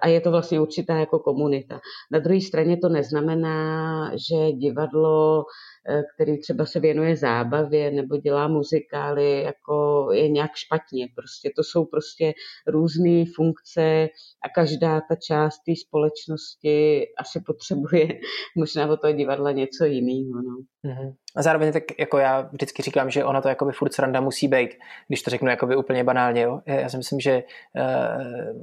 [0.00, 1.80] a je to vlastně určitá jako komunita.
[2.10, 5.44] Na druhé straně to neznamená, že divadlo,
[5.88, 11.08] eh, který třeba se věnuje zábavě nebo dělá muzikály, jako je nějak špatně.
[11.16, 12.32] Prostě to jsou prostě
[12.66, 14.08] různé funkce
[14.44, 18.08] a každá ta část té společnosti asi potřebuje
[18.56, 20.42] možná od toho divadla něco jiného.
[20.42, 20.56] No.
[20.90, 21.14] Mm-hmm.
[21.36, 24.70] A zároveň tak jako já vždycky říkám, že ona to jakoby furt sranda musí být,
[25.08, 26.42] když to řeknu jakoby úplně banálně.
[26.42, 26.60] Jo?
[26.66, 27.42] Já si myslím, že
[27.76, 28.62] uh,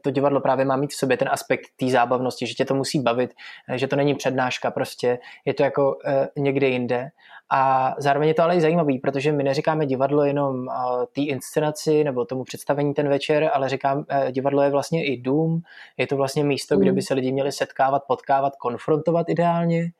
[0.00, 3.00] to divadlo právě má mít v sobě ten aspekt té zábavnosti, že tě to musí
[3.00, 3.34] bavit,
[3.74, 7.08] že to není přednáška, prostě je to jako uh, někde jinde.
[7.50, 12.04] A zároveň je to ale i zajímavý, protože my neříkáme divadlo jenom uh, té inscenaci
[12.04, 15.60] nebo tomu představení ten večer, ale říkám, uh, divadlo je vlastně i dům,
[15.96, 16.80] je to vlastně místo, mm.
[16.80, 19.90] kde by se lidi měli setkávat, potkávat, konfrontovat ideálně.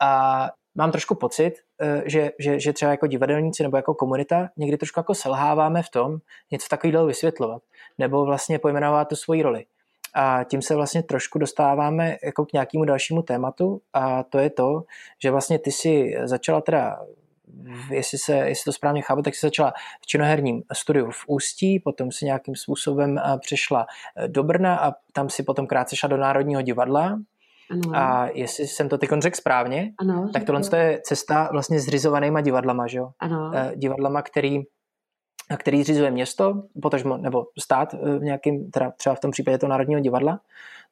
[0.00, 1.52] A mám trošku pocit,
[2.06, 6.18] že, že, že třeba jako divadelníci nebo jako komunita někdy trošku jako selháváme v tom
[6.50, 7.62] něco takového vysvětlovat
[7.98, 9.64] nebo vlastně pojmenovat tu svoji roli.
[10.14, 14.82] A tím se vlastně trošku dostáváme jako k nějakému dalšímu tématu a to je to,
[15.22, 16.98] že vlastně ty si začala teda
[17.90, 22.12] jestli, se, jestli to správně chápu, tak si začala v činoherním studiu v Ústí, potom
[22.12, 26.16] si nějakým způsobem eh, přešla eh, do Brna a tam si potom krátce šla do
[26.16, 27.18] Národního divadla.
[27.70, 27.96] Ano.
[27.96, 32.86] A jestli jsem to teď řekl správně, ano, tak tohle je cesta vlastně zřizovanýma divadlama,
[32.86, 33.10] že jo?
[33.20, 33.52] Ano.
[33.54, 34.58] Eh, divadlama, který
[35.56, 39.68] který zřizuje město, potažmo, nebo stát eh, v nějakým, teda třeba v tom případě to
[39.68, 40.40] Národního divadla.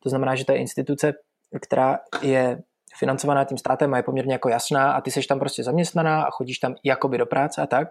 [0.02, 1.12] To znamená, že to je instituce,
[1.60, 2.62] která je
[2.98, 6.30] financovaná tím státem a je poměrně jako jasná a ty jsi tam prostě zaměstnaná a
[6.30, 7.88] chodíš tam jakoby do práce a tak.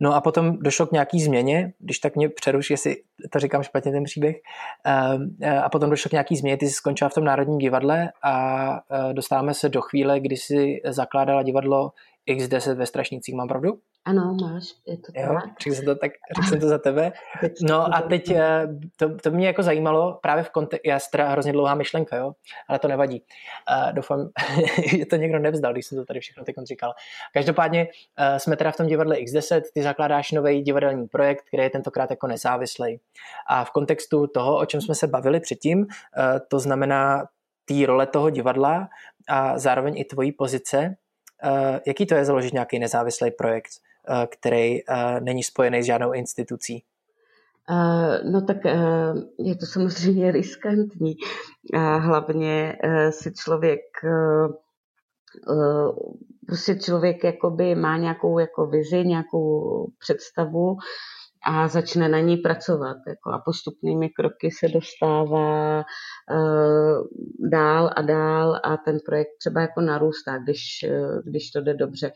[0.00, 2.96] No a potom došlo k nějaký změně, když tak mě přeruš, jestli
[3.30, 4.36] to říkám špatně ten příběh,
[4.84, 8.12] ehm, eh, a potom došlo k nějaký změně, ty jsi skončila v tom Národním divadle
[8.22, 11.92] a eh, dostáváme se do chvíle, kdy jsi zakládala divadlo
[12.30, 13.78] X10 ve Strašnicích, mám pravdu?
[14.06, 15.44] Ano, máš, je to jo, tak.
[15.62, 17.12] Řekl jsem to, tak, řekl jsem to za tebe.
[17.62, 21.52] No a teď eh, to, to mě jako zajímalo právě v kontextu, já teda hrozně
[21.52, 22.32] dlouhá myšlenka, jo,
[22.68, 23.22] ale to nevadí.
[23.70, 24.28] Uh, doufám,
[24.96, 26.94] že to někdo nevzdal, když jsem to tady všechno teď říkal.
[27.34, 31.70] Každopádně uh, jsme teda v tom divadle X10, ty zakládáš nový divadelní projekt, který je
[31.70, 33.00] tentokrát jako nezávislý.
[33.48, 35.86] A v kontextu toho, o čem jsme se bavili předtím, uh,
[36.48, 37.26] to znamená
[37.64, 38.88] té role toho divadla
[39.28, 40.96] a zároveň i tvojí pozice,
[41.44, 43.70] Uh, jaký to je založit nějaký nezávislý projekt?
[44.08, 46.82] Eh, který eh, není spojený s žádnou institucí?
[47.70, 48.56] Uh, no tak
[49.38, 51.16] je to samozřejmě riskantní.
[51.98, 52.78] Hlavně
[53.10, 53.80] si člověk
[56.46, 60.76] prostě člověk jakoby má nějakou jako vizi, nějakou představu
[61.46, 62.96] a začne na ní pracovat.
[63.08, 65.84] Jako a postupnými kroky se dostává
[67.50, 70.62] dál a dál a ten projekt třeba jako narůstá, když,
[71.24, 72.12] když to jde dobře.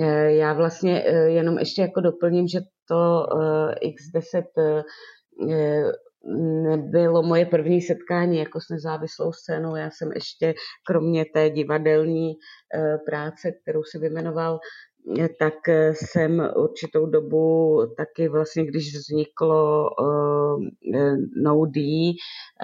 [0.00, 4.44] Eh, já vlastně eh, jenom ještě jako doplním, že to eh, X10
[6.64, 9.76] nebylo moje první setkání jako s nezávislou scénou.
[9.76, 10.54] Já jsem ještě
[10.86, 12.32] kromě té divadelní
[13.06, 14.58] práce, kterou si vymenoval,
[15.38, 15.54] tak
[15.92, 20.64] jsem určitou dobu taky vlastně, když vzniklo uh,
[21.42, 21.80] No D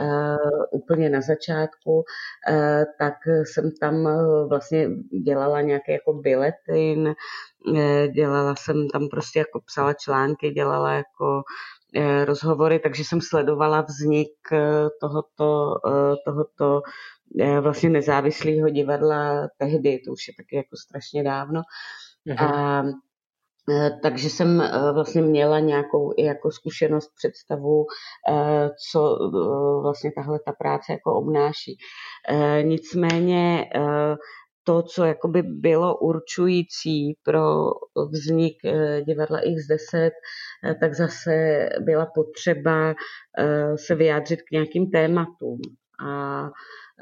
[0.01, 0.37] uh,
[0.71, 2.05] úplně na začátku, uh,
[2.99, 4.09] tak jsem tam
[4.49, 4.89] vlastně
[5.25, 7.15] dělala nějaké jako biletin,
[8.15, 11.43] dělala jsem tam prostě jako psala články, dělala jako
[12.25, 14.33] rozhovory, takže jsem sledovala vznik
[15.01, 15.75] tohoto,
[16.25, 16.83] tohoto
[17.61, 21.63] vlastně nezávislého divadla tehdy, to už je taky jako strašně dávno.
[22.37, 22.83] A
[23.71, 27.87] e, takže jsem e, vlastně měla nějakou i jako zkušenost, představu,
[28.31, 29.19] e, co
[29.83, 31.77] vlastně tahle ta práce jako obnáší.
[32.63, 33.71] Nicméně
[34.65, 37.71] to, co jakoby bylo určující pro
[38.13, 38.57] vznik
[39.07, 40.11] divadla X10,
[40.81, 42.95] tak zase byla potřeba
[43.87, 45.59] se vyjádřit k nějakým tématům.
[46.07, 46.43] A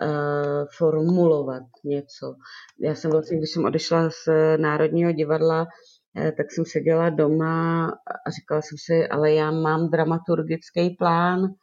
[0.02, 2.34] uh, formulovat něco.
[2.80, 5.66] Já jsem vlastně, když jsem odešla z Národního divadla,
[6.16, 7.86] eh, tak jsem seděla doma
[8.26, 11.54] a říkala jsem si, ale já mám dramaturgický plán,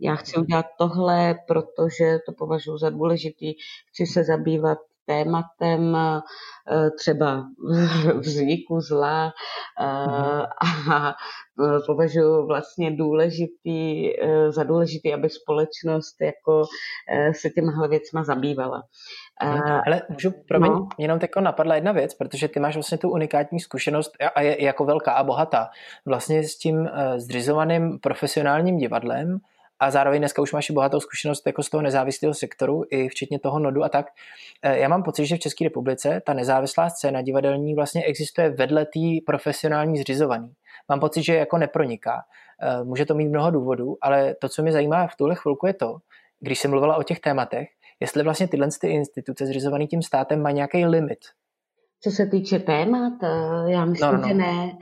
[0.00, 3.54] já chci udělat tohle, protože to považuji za důležitý,
[3.88, 4.78] chci se zabývat
[5.10, 7.44] tématem eh, třeba
[8.18, 9.32] vzniku zla
[9.80, 10.42] mhm.
[10.92, 11.14] a
[11.86, 16.62] považuji vlastně důležitý, eh, za důležitý, aby společnost jako
[17.08, 18.82] eh, se těmhle věcma zabývala.
[19.86, 20.88] Ale můžu, promiň, no.
[20.98, 24.84] jenom teď napadla jedna věc, protože ty máš vlastně tu unikátní zkušenost a je jako
[24.84, 25.68] velká a bohatá
[26.06, 29.40] vlastně s tím zřizovaným profesionálním divadlem
[29.80, 33.58] a zároveň dneska už máš bohatou zkušenost jako z toho nezávislého sektoru, i včetně toho
[33.58, 34.06] nodu a tak.
[34.62, 38.84] Eh, já mám pocit, že v České republice ta nezávislá scéna divadelní vlastně existuje vedle
[38.84, 40.52] té profesionální zřizovaný.
[40.88, 42.22] Mám pocit, že jako neproniká.
[42.62, 45.74] Eh, může to mít mnoho důvodů, ale to, co mě zajímá v tuhle chvilku je
[45.74, 45.96] to,
[46.40, 47.68] když jsem mluvila o těch tématech,
[48.00, 51.18] jestli vlastně tyhle ty instituce zřizované tím státem mají nějaký limit.
[52.02, 54.28] Co se týče témat, eh, já myslím, no, no.
[54.28, 54.78] že ne.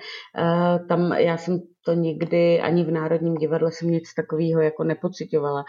[0.89, 5.65] Tam já jsem to nikdy ani v Národním divadle jsem nic takového jako nepocitovala.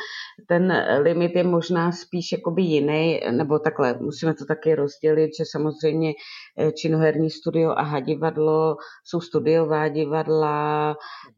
[0.47, 6.13] Ten limit je možná spíš jakoby jiný, nebo takhle, musíme to taky rozdělit, že samozřejmě
[6.57, 10.95] eh, činoherní studio a divadlo jsou studiová divadla,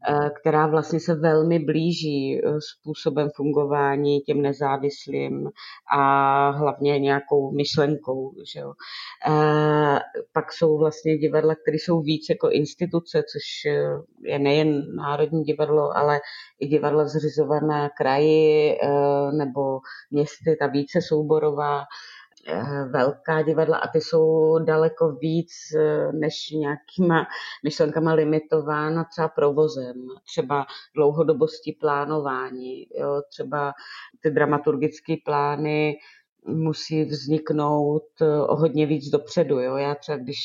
[0.08, 5.50] eh, která vlastně se velmi blíží eh, způsobem fungování těm nezávislým
[5.94, 8.32] a hlavně nějakou myšlenkou.
[8.52, 8.72] Že jo.
[10.32, 13.72] Pak jsou vlastně divadla, které jsou víc jako instituce, což
[14.24, 16.20] je nejen Národní divadlo, ale
[16.60, 19.80] i divadla zřizované kraji eh, nebo
[20.10, 21.82] městy, ta více souborová,
[22.48, 27.26] eh, velká divadla a ty jsou daleko víc eh, než nějakýma
[27.64, 33.72] myšlenkama limitována třeba provozem, třeba dlouhodobostí plánování, jo, třeba
[34.22, 35.96] ty dramaturgické plány
[36.46, 38.08] musí vzniknout
[38.46, 39.60] o hodně víc dopředu.
[39.60, 39.76] Jo.
[39.76, 40.38] Já třeba když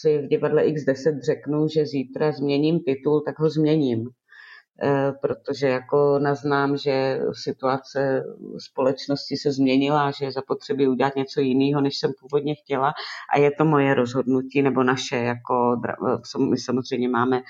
[0.00, 4.08] si v divadle X10 řeknu, že zítra změním titul, tak ho změním.
[4.82, 8.24] Eh, protože jako naznám, že situace
[8.58, 12.92] společnosti se změnila, že je zapotřebí udělat něco jiného, než jsem původně chtěla
[13.34, 15.80] a je to moje rozhodnutí nebo naše, jako
[16.50, 17.42] my samozřejmě máme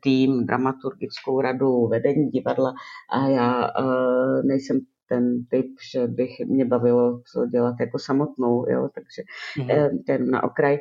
[0.00, 2.74] tým, dramaturgickou radu, vedení divadla
[3.10, 8.88] a já eh, nejsem ten typ, že bych mě bavilo to dělat jako samotnou, jo,
[8.94, 9.22] takže
[9.58, 10.04] mm-hmm.
[10.06, 10.78] ten na okraj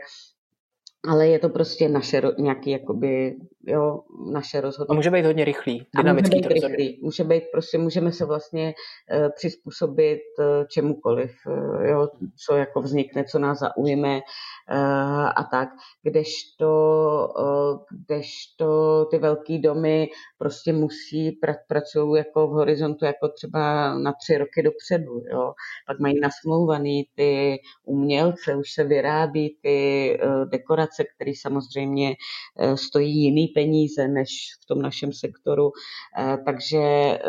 [1.07, 3.35] ale je to prostě naše nějaký jakoby,
[3.67, 3.99] jo,
[4.31, 4.91] naše rozhodnutí.
[4.91, 6.35] A může být hodně rychlý, dynamický.
[6.35, 8.73] může být rychlý, může být prostě, můžeme se vlastně
[9.15, 12.09] uh, přizpůsobit uh, čemukoliv, uh, jo,
[12.45, 14.21] co jako vznikne, co nás zaujme uh,
[15.35, 15.69] a tak,
[16.03, 16.69] kdežto,
[17.39, 24.37] uh, kdežto ty velké domy prostě musí, pr- jako v horizontu jako třeba na tři
[24.37, 25.53] roky dopředu, jo,
[25.87, 32.15] pak mají nasmlouvaný ty umělce, už se vyrábí ty uh, dekorace, který samozřejmě
[32.59, 34.29] eh, stojí jiný peníze než
[34.63, 35.71] v tom našem sektoru.
[36.19, 37.19] Eh, takže eh,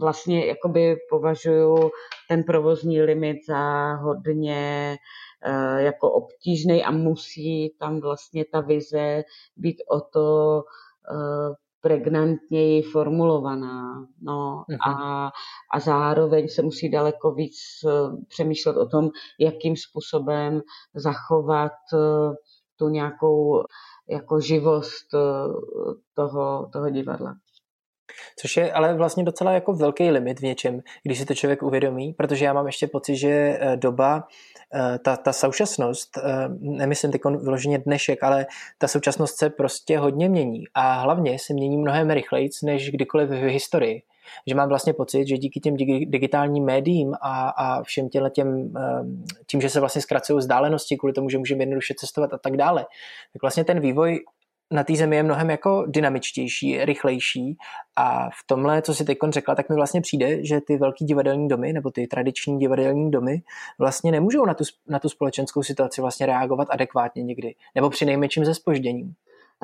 [0.00, 1.90] vlastně jakoby považuji
[2.28, 4.96] ten provozní limit za hodně
[5.76, 9.24] jako obtížný a musí tam vlastně ta vize
[9.56, 10.62] být o to
[11.80, 14.06] pregnantněji formulovaná.
[14.22, 14.76] No, uh-huh.
[14.90, 15.30] a,
[15.72, 17.90] a zároveň se musí daleko víc eh,
[18.28, 20.60] přemýšlet o tom, jakým způsobem
[20.94, 22.34] zachovat eh,
[22.76, 23.64] tu nějakou
[24.08, 25.18] jako živost eh,
[26.14, 27.34] toho, toho divadla.
[28.36, 32.12] Což je ale vlastně docela jako velký limit v něčem, když si to člověk uvědomí,
[32.12, 34.24] protože já mám ještě pocit, že doba
[34.74, 38.46] Eh, ta, ta současnost, eh, nemyslím teď vyloženě dnešek, ale
[38.78, 43.32] ta současnost se prostě hodně mění a hlavně se mění mnohem rychleji než kdykoliv v
[43.32, 44.02] historii.
[44.46, 48.80] Že mám vlastně pocit, že díky těm digitálním médiím a, a všem těm, eh,
[49.46, 52.86] tím, že se vlastně zkracují vzdálenosti kvůli tomu, že můžeme jednoduše cestovat a tak dále,
[53.32, 54.20] tak vlastně ten vývoj
[54.70, 57.56] na té zemi je mnohem jako dynamičtější, rychlejší
[57.96, 61.48] a v tomhle, co si teď řekla, tak mi vlastně přijde, že ty velký divadelní
[61.48, 63.42] domy nebo ty tradiční divadelní domy
[63.78, 68.44] vlastně nemůžou na tu, na tu společenskou situaci vlastně reagovat adekvátně někdy, nebo při nejmenším
[68.44, 69.14] ze spožděním.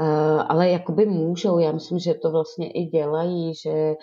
[0.00, 3.94] Uh, ale jakoby můžou, já myslím, že to vlastně i dělají, že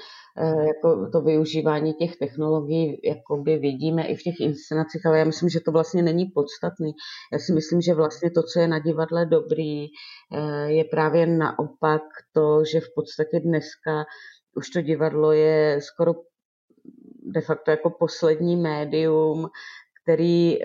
[0.68, 5.60] jako to využívání těch technologií jakoby vidíme i v těch inscenacích, ale já myslím, že
[5.60, 6.92] to vlastně není podstatný.
[7.34, 12.02] Já si myslím, že vlastně to, co je na divadle dobrý, uh, je právě naopak
[12.34, 14.06] to, že v podstatě dneska
[14.56, 16.14] už to divadlo je skoro
[17.24, 19.50] de facto jako poslední médium,
[20.04, 20.58] který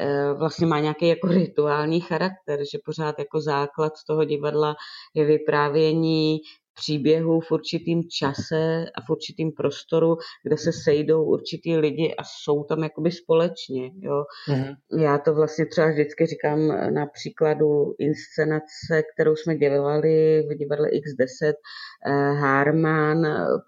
[0.00, 4.74] Eh, vlastně má nějaký jako rituální charakter, že pořád jako základ toho divadla
[5.14, 6.40] je vyprávění
[6.76, 12.64] příběhů v určitým čase a v určitým prostoru, kde se sejdou určitý lidi a jsou
[12.64, 13.90] tam jakoby společně.
[14.00, 14.24] Jo.
[14.50, 14.76] Mm-hmm.
[15.00, 21.52] Já to vlastně třeba vždycky říkám na příkladu inscenace, kterou jsme dělali v divadle X10
[21.52, 23.22] eh, Harman,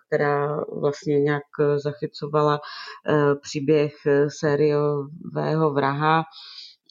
[0.07, 1.43] která vlastně nějak
[1.77, 3.93] zachycovala eh, příběh
[4.29, 6.25] sériového vraha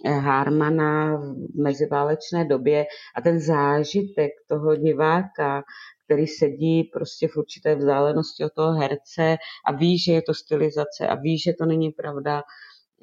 [0.06, 5.64] Harmana v meziválečné době a ten zážitek toho diváka,
[6.08, 9.38] který sedí prostě v určité vzdálenosti od toho herce
[9.68, 12.44] a ví, že je to stylizace a ví, že to není pravda,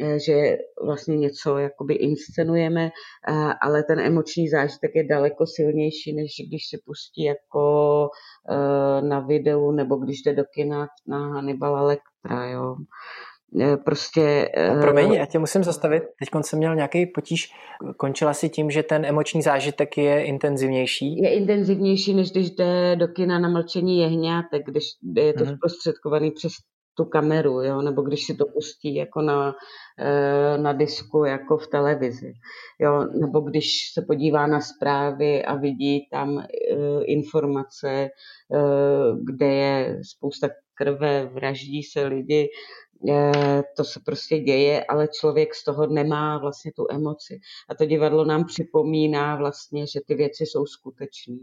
[0.01, 2.91] Eh, že vlastně něco jakoby inscenujeme,
[3.29, 8.09] eh, ale ten emoční zážitek je daleko silnější, než když se pustí jako
[8.51, 12.77] eh, na videu nebo když jde do kina na Hannibala Lectra, jo.
[13.85, 14.49] Prostě...
[14.49, 16.03] A promiň, já tě musím zastavit.
[16.03, 17.51] Teď jsem měl nějaký potíž.
[17.97, 21.23] Končila si tím, že ten emoční zážitek je intenzivnější?
[21.23, 24.85] Je intenzivnější, než když jde do kina na mlčení jehňátek, když
[25.17, 25.57] je to mm-hmm.
[25.57, 26.53] zprostředkovaný přes
[26.97, 27.83] tu kameru, jo?
[27.83, 29.55] nebo když si to pustí jako na,
[29.99, 32.33] eh, na disku jako v televizi.
[32.81, 33.05] Jo?
[33.21, 38.09] Nebo když se podívá na zprávy a vidí tam eh, informace, eh,
[39.25, 42.49] kde je spousta krve, vraždí se lidi,
[43.77, 47.41] to se prostě děje, ale člověk z toho nemá vlastně tu emoci.
[47.69, 51.37] A to divadlo nám připomíná vlastně, že ty věci jsou skutečné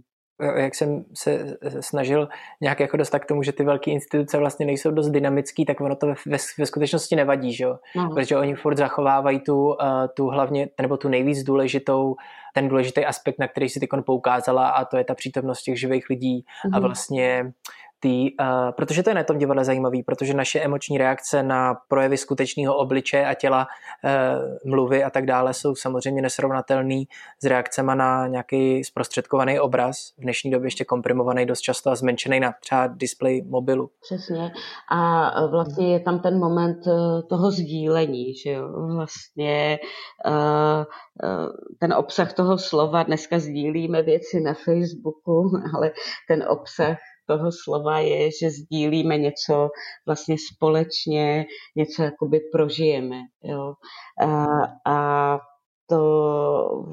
[0.55, 2.29] jak jsem se snažil
[2.61, 5.95] nějak jako dostat k tomu, že ty velké instituce vlastně nejsou dost dynamický, tak ono
[5.95, 7.77] to ve, ve, ve skutečnosti nevadí, že jo?
[7.95, 8.09] No.
[8.09, 9.75] Protože oni furt zachovávají tu, uh,
[10.15, 12.15] tu hlavně, nebo tu nejvíc důležitou,
[12.53, 16.09] ten důležitý aspekt, na který si ty poukázala a to je ta přítomnost těch živých
[16.09, 16.75] lidí mm-hmm.
[16.75, 16.85] a mhm.
[16.87, 17.53] vlastně
[18.01, 22.17] tý, uh, protože to je na tom divadle zajímavý, protože naše emoční reakce na projevy
[22.17, 23.67] skutečného obliče a těla,
[24.03, 27.07] uh, mluvy a tak dále jsou samozřejmě nesrovnatelný
[27.43, 32.39] s reakcemi na nějaký zprostředkovaný obraz, v dnešní době ještě komprimovaný dost často a zmenšený
[32.39, 33.89] na třeba display mobilu.
[34.01, 34.51] Přesně.
[34.91, 38.67] A vlastně je tam ten moment eh, toho sdílení, že jo?
[38.95, 39.79] Vlastně
[40.25, 40.85] uh,
[41.79, 45.91] ten obsah toho slova, dneska sdílíme věci na Facebooku, ale
[46.27, 46.97] ten obsah
[47.31, 49.69] toho slova je, že sdílíme něco
[50.05, 53.19] vlastně společně, něco jakoby prožijeme.
[53.43, 53.73] Jo?
[54.21, 54.45] A,
[54.85, 55.39] a
[55.89, 56.01] to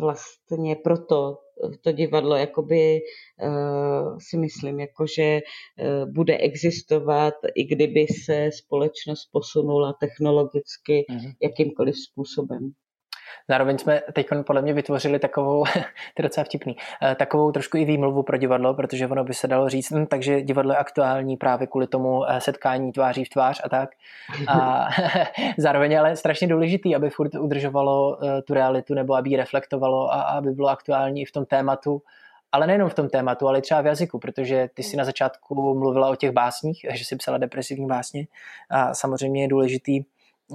[0.01, 1.37] vlastně proto
[1.83, 3.01] to divadlo jakoby
[3.43, 11.33] uh, si myslím, jako že uh, bude existovat, i kdyby se společnost posunula technologicky mm-hmm.
[11.43, 12.71] jakýmkoliv způsobem.
[13.49, 15.65] Zároveň jsme teď podle mě vytvořili takovou,
[16.15, 19.47] to je docela vtipný, eh, takovou trošku i výmluvu pro divadlo, protože ono by se
[19.49, 23.61] dalo říct, hm, takže divadlo je aktuální právě kvůli tomu eh, setkání tváří v tvář
[23.65, 23.91] a tak.
[24.49, 24.89] A
[25.59, 30.21] zároveň ale strašně důležitý, aby furt udržovalo eh, tu realitu nebo aby ji reflektovalo a
[30.21, 32.03] aby bylo aktuální i v tom tématu,
[32.53, 36.09] ale nejenom v tom tématu, ale třeba v jazyku, protože ty si na začátku mluvila
[36.09, 38.27] o těch básních, že si psala depresivní básně
[38.71, 40.05] a samozřejmě je důležitý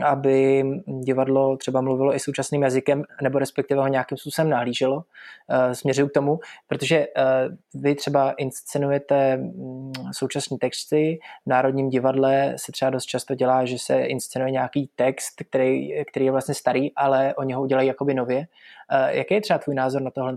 [0.06, 4.96] aby divadlo třeba mluvilo i současným jazykem, nebo respektive ho nějakým způsobem nahlíželo.
[4.96, 5.04] Uh,
[5.74, 12.72] směřuju k tomu, protože uh, vy třeba inscenujete um, současné texty, v Národním divadle se
[12.72, 17.36] třeba dost často dělá, že se inscenuje nějaký text, který, který je vlastně starý, ale
[17.36, 18.38] oni ho udělají jakoby nově.
[18.38, 20.36] Uh, jaký je třeba tvůj názor na tohle?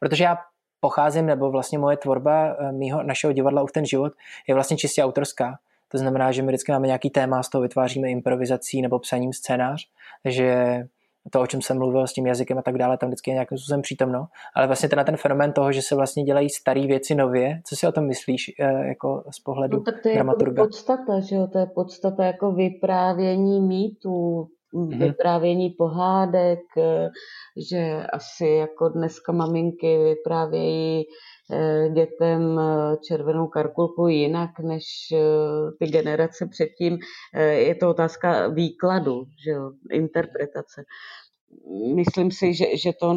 [0.00, 0.38] Protože já
[0.80, 4.12] pocházím, nebo vlastně moje tvorba mýho, našeho divadla Uf ten život
[4.48, 5.58] je vlastně čistě autorská.
[5.88, 9.88] To znamená, že my vždycky máme nějaký téma, z toho vytváříme improvizací nebo psaním scénář,
[10.24, 10.78] že
[11.30, 13.58] to, o čem jsem mluvil s tím jazykem a tak dále, tam vždycky je nějakým
[13.58, 14.26] způsobem přítomno.
[14.54, 17.86] Ale vlastně ten, ten fenomén toho, že se vlastně dělají staré věci nově, co si
[17.86, 20.62] o tom myslíš eh, jako z pohledu no, tak to je jako dramaturga?
[20.62, 21.46] Jako podstata, že jo?
[21.46, 24.98] to je podstata jako vyprávění mýtů, mm-hmm.
[24.98, 27.08] vyprávění pohádek, eh,
[27.70, 31.04] že asi jako dneska maminky vyprávějí
[31.52, 34.84] Eh, dětem eh, červenou karkulku jinak než
[35.78, 36.98] ty generace předtím.
[37.50, 40.84] Je to otázka výkladu, že jo, interpretace.
[41.94, 43.16] Myslím si, že, že to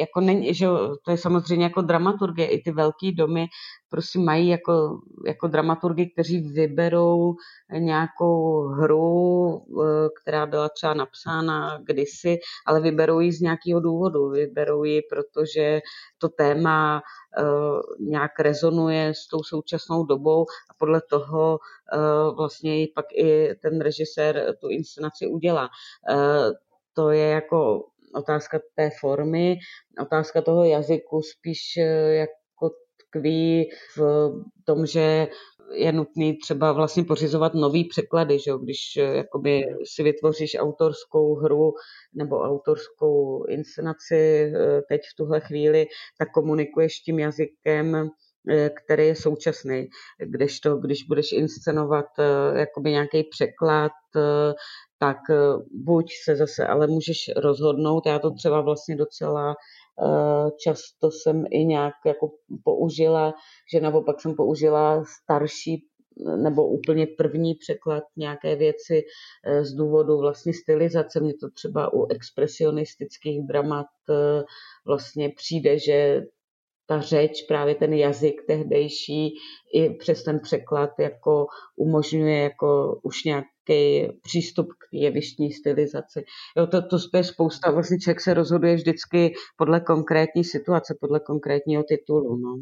[0.00, 0.66] jako není, že
[1.04, 3.46] to je samozřejmě jako dramaturgie, i ty velké domy
[3.92, 7.34] prostě mají jako, jako dramaturgy, kteří vyberou
[7.78, 14.30] nějakou hru, eh, která byla třeba napsána kdysi, ale vyberou ji z nějakého důvodu.
[14.30, 15.80] Vyberou ji, protože
[16.18, 17.02] to téma
[17.38, 17.42] eh,
[18.00, 21.58] nějak rezonuje s tou současnou dobou a podle toho
[21.92, 21.98] eh,
[22.36, 25.68] vlastně pak i ten režisér tu inscenaci udělá.
[26.94, 27.84] To je jako
[28.14, 29.56] otázka té formy,
[30.02, 32.70] otázka toho jazyku spíš eh, jako
[33.08, 34.30] tkví v
[34.64, 35.28] tom, že
[35.74, 38.58] je nutný třeba vlastně pořizovat nový překlady, že jo?
[38.58, 41.72] když eh, jakoby si vytvoříš autorskou hru
[42.14, 45.86] nebo autorskou inscenaci eh, teď v tuhle chvíli,
[46.18, 48.08] tak komunikuješ tím jazykem,
[48.84, 49.86] který je současný.
[50.18, 52.06] Kdežto, když budeš inscenovat
[52.54, 53.92] jakoby nějaký překlad,
[55.02, 55.36] tak eh,
[55.72, 61.64] buď se zase, ale můžeš rozhodnout, já to třeba vlastně docela eh, často jsem i
[61.64, 62.30] nějak jako
[62.64, 63.34] použila,
[63.72, 65.86] že naopak jsem použila starší
[66.36, 69.02] nebo úplně první překlad nějaké věci
[69.46, 71.20] eh, z důvodu vlastně stylizace.
[71.20, 73.86] Mně to třeba u expresionistických dramat
[74.86, 76.22] vlastně přijde, že
[76.86, 79.34] ta řeč, právě ten jazyk tehdejší
[79.74, 81.46] i přes ten překlad jako
[81.76, 86.24] umožňuje jako už nějak lehký přístup k jevištní stylizaci.
[86.56, 91.82] Jo, to, to je spousta, vlastně člověk se rozhoduje vždycky podle konkrétní situace, podle konkrétního
[91.82, 92.36] titulu.
[92.36, 92.56] No.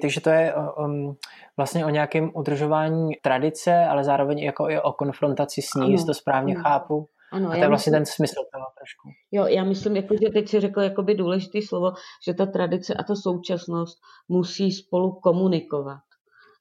[0.00, 1.16] Takže to je um,
[1.56, 6.14] vlastně o nějakém udržování tradice, ale zároveň jako i o konfrontaci s ní, jestli to
[6.14, 6.62] správně ano.
[6.62, 7.08] chápu.
[7.32, 9.08] Ano, a to je vlastně myslím, ten smysl toho trošku.
[9.32, 11.92] Jo, já myslím, jako, že teď si řekl jakoby důležité slovo,
[12.26, 13.98] že ta tradice a ta současnost
[14.28, 16.00] musí spolu komunikovat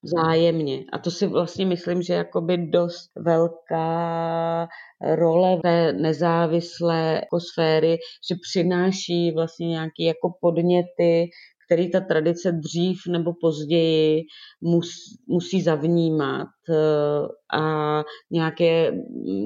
[0.04, 0.84] zájemně.
[0.94, 4.68] A to si vlastně myslím, že jakoby dost velká
[5.16, 7.98] role ve nezávislé jako sféry,
[8.30, 11.30] že přináší vlastně nějaké jako podněty,
[11.66, 14.22] který ta tradice dřív nebo později
[14.62, 14.90] mus,
[15.28, 18.92] musí zavnímat eh, a nějaké,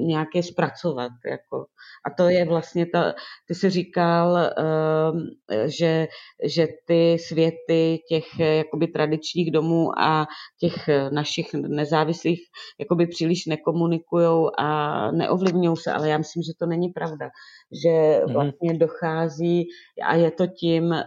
[0.06, 1.12] nějaké zpracovat.
[1.30, 1.66] Jako.
[2.06, 3.14] A to je vlastně ta,
[3.46, 6.08] ty jsi říkal, eh, že,
[6.44, 10.26] že ty světy těch jakoby tradičních domů a
[10.60, 12.40] těch našich nezávislých
[12.80, 17.30] jakoby příliš nekomunikují a neovlivňují se, ale já myslím, že to není pravda.
[17.84, 18.32] Že mhm.
[18.32, 19.66] vlastně dochází
[20.02, 21.04] a je to tím eh,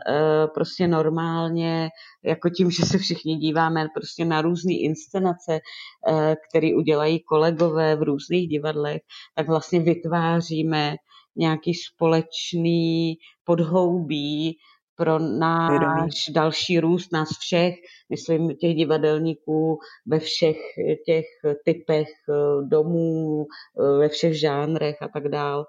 [0.53, 1.89] prostě normálně,
[2.23, 5.59] jako tím, že se všichni díváme prostě na různé inscenace,
[6.07, 9.01] eh, které udělají kolegové v různých divadlech,
[9.35, 10.95] tak vlastně vytváříme
[11.35, 14.57] nějaký společný podhoubí
[14.95, 16.09] pro náš Vědomí.
[16.31, 17.75] další růst nás všech,
[18.09, 20.57] myslím těch divadelníků ve všech
[21.05, 21.25] těch
[21.65, 22.33] typech eh,
[22.67, 23.45] domů,
[23.79, 25.65] eh, ve všech žánrech a tak dál.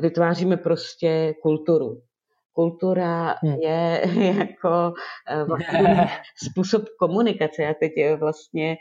[0.00, 2.02] Vytváříme prostě kulturu.
[2.52, 3.54] Kultura hmm.
[3.54, 4.02] je
[4.38, 4.92] jako
[5.28, 6.08] eh, vlastně
[6.50, 7.62] způsob komunikace.
[7.62, 8.76] Já teď vlastně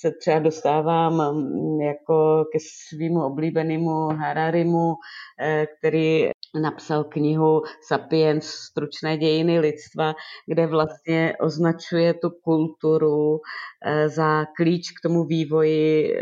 [0.00, 2.58] se třeba dostávám mm, jako ke
[2.88, 4.94] svýmu oblíbenému Hararimu,
[5.40, 6.30] eh, který
[6.62, 10.14] napsal knihu Sapiens, stručné dějiny lidstva,
[10.46, 13.40] kde vlastně označuje tu kulturu
[13.84, 16.18] eh, za klíč k tomu vývoji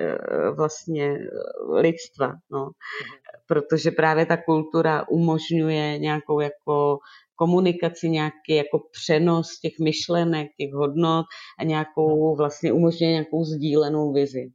[0.57, 1.19] vlastně
[1.81, 2.33] lidstva.
[2.51, 2.61] No.
[2.61, 6.86] Hmm protože právě ta kultura umožňuje nějakou jako
[7.37, 11.27] komunikaci, nějaký jako přenos těch myšlenek, těch hodnot
[11.59, 14.53] a nějakou vlastně umožňuje nějakou sdílenou vizi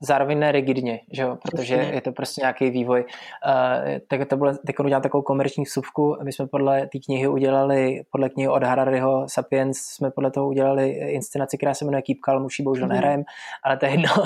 [0.00, 1.38] zároveň ne rigidně, že jo?
[1.42, 1.94] protože Přesně.
[1.94, 3.04] je to prostě nějaký vývoj.
[3.46, 8.02] Uh, tak to bylo, teď udělám takovou komerční vsuvku, my jsme podle té knihy udělali,
[8.10, 12.44] podle knihy od Harariho Sapiens, jsme podle toho udělali inscenaci, která se jmenuje Keep Calm,
[12.44, 12.92] už ji bohužel mm.
[12.92, 13.24] nehrajem,
[13.64, 14.10] ale to je jedno.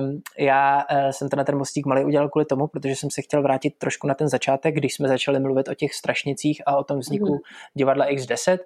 [0.00, 3.22] um, já uh, jsem to na ten mostík malý udělal kvůli tomu, protože jsem se
[3.22, 6.84] chtěl vrátit trošku na ten začátek, když jsme začali mluvit o těch strašnicích a o
[6.84, 7.38] tom vzniku mm.
[7.74, 8.58] divadla X10.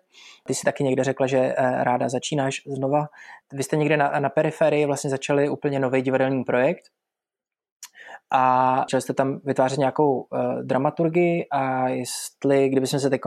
[0.46, 3.06] Ty si taky někde řekla, že uh, ráda začínáš znova.
[3.52, 6.82] Vy jste někde na, na periferii vlastně začali úplně nový divadelní projekt
[8.32, 13.20] a začali jste tam vytvářet nějakou uh, dramaturgii a jestli, kdybychom se teď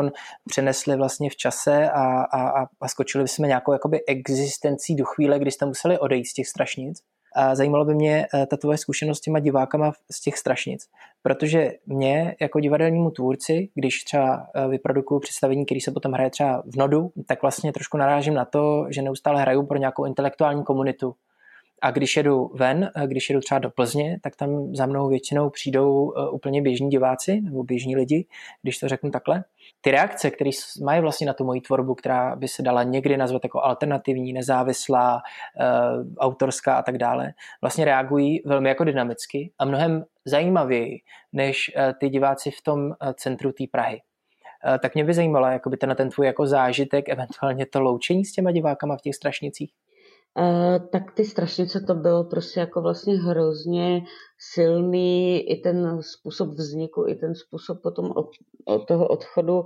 [0.50, 5.52] přenesli vlastně v čase a, a, a skočili bychom nějakou jakoby existencí do chvíle, kdy
[5.52, 7.00] jste museli odejít z těch strašnic,
[7.36, 10.88] a zajímalo by mě uh, ta tvoje zkušenost s těma divákama z těch strašnic,
[11.22, 16.64] protože mě jako divadelnímu tvůrci, když třeba uh, vyprodukuju představení, který se potom hraje třeba
[16.74, 21.16] v nodu, tak vlastně trošku narážím na to, že neustále hraju pro nějakou intelektuální komunitu,
[21.84, 25.50] a když jedu ven, eh, když jedu třeba do Plzně, tak tam za mnou většinou
[25.50, 28.26] přijdou eh, úplně běžní diváci nebo běžní lidi,
[28.62, 29.44] když to řeknu takhle.
[29.82, 30.50] Ty reakce, které
[30.84, 35.22] mají vlastně na tu moji tvorbu, která by se dala někdy nazvat jako alternativní, nezávislá,
[35.60, 35.66] eh,
[36.18, 41.00] autorská a tak dále, vlastně reagují velmi jako dynamicky a mnohem zajímavěji
[41.34, 44.02] než ty diváci v tom centru té Prahy.
[44.82, 48.52] Tak mě by zajímalo, jakoby ten, ten tvůj jako zážitek, eventuálně to loučení s těma
[48.52, 49.72] divákama v těch strašnicích.
[50.40, 54.02] Uh, tak ty strašnice to bylo prostě jako vlastně hrozně
[54.54, 58.30] silný i ten způsob vzniku, i ten způsob potom od,
[58.66, 59.60] od toho odchodu.
[59.60, 59.66] Uh,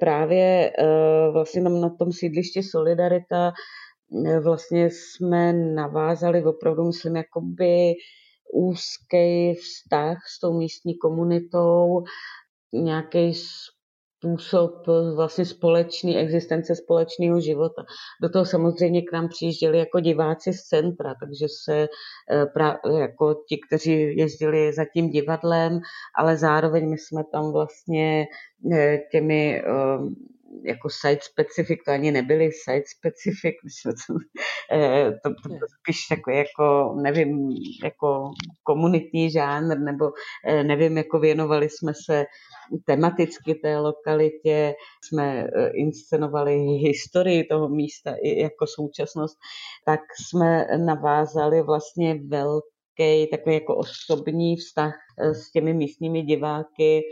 [0.00, 3.52] právě uh, vlastně na tom sídlišti Solidarita
[4.42, 7.94] vlastně jsme navázali opravdu, myslím, jakoby
[8.52, 12.02] úzký vztah s tou místní komunitou,
[12.72, 13.34] nějaký
[14.20, 17.84] způsob eh, vlastně společný existence společného života.
[18.22, 21.88] Do toho samozřejmě k nám přijížděli jako diváci z centra, takže se
[22.30, 25.80] eh, pra, jako ti, kteří jezdili za tím divadlem,
[26.18, 28.26] ale zároveň my jsme tam vlastně
[28.72, 29.62] eh, těmi
[30.64, 34.14] jako site specific, to ani nebyly site specific, to,
[35.24, 37.50] to, to, to spíš takový jako, nevím,
[37.84, 38.30] jako
[38.62, 40.10] komunitní žánr, nebo
[40.62, 42.24] nevím, jako věnovali jsme se
[42.86, 49.36] tematicky té lokalitě, jsme eh, inscenovali historii toho místa i jako současnost,
[49.84, 57.02] tak jsme navázali vlastně velký takový jako osobní vztah eh, s těmi místními diváky,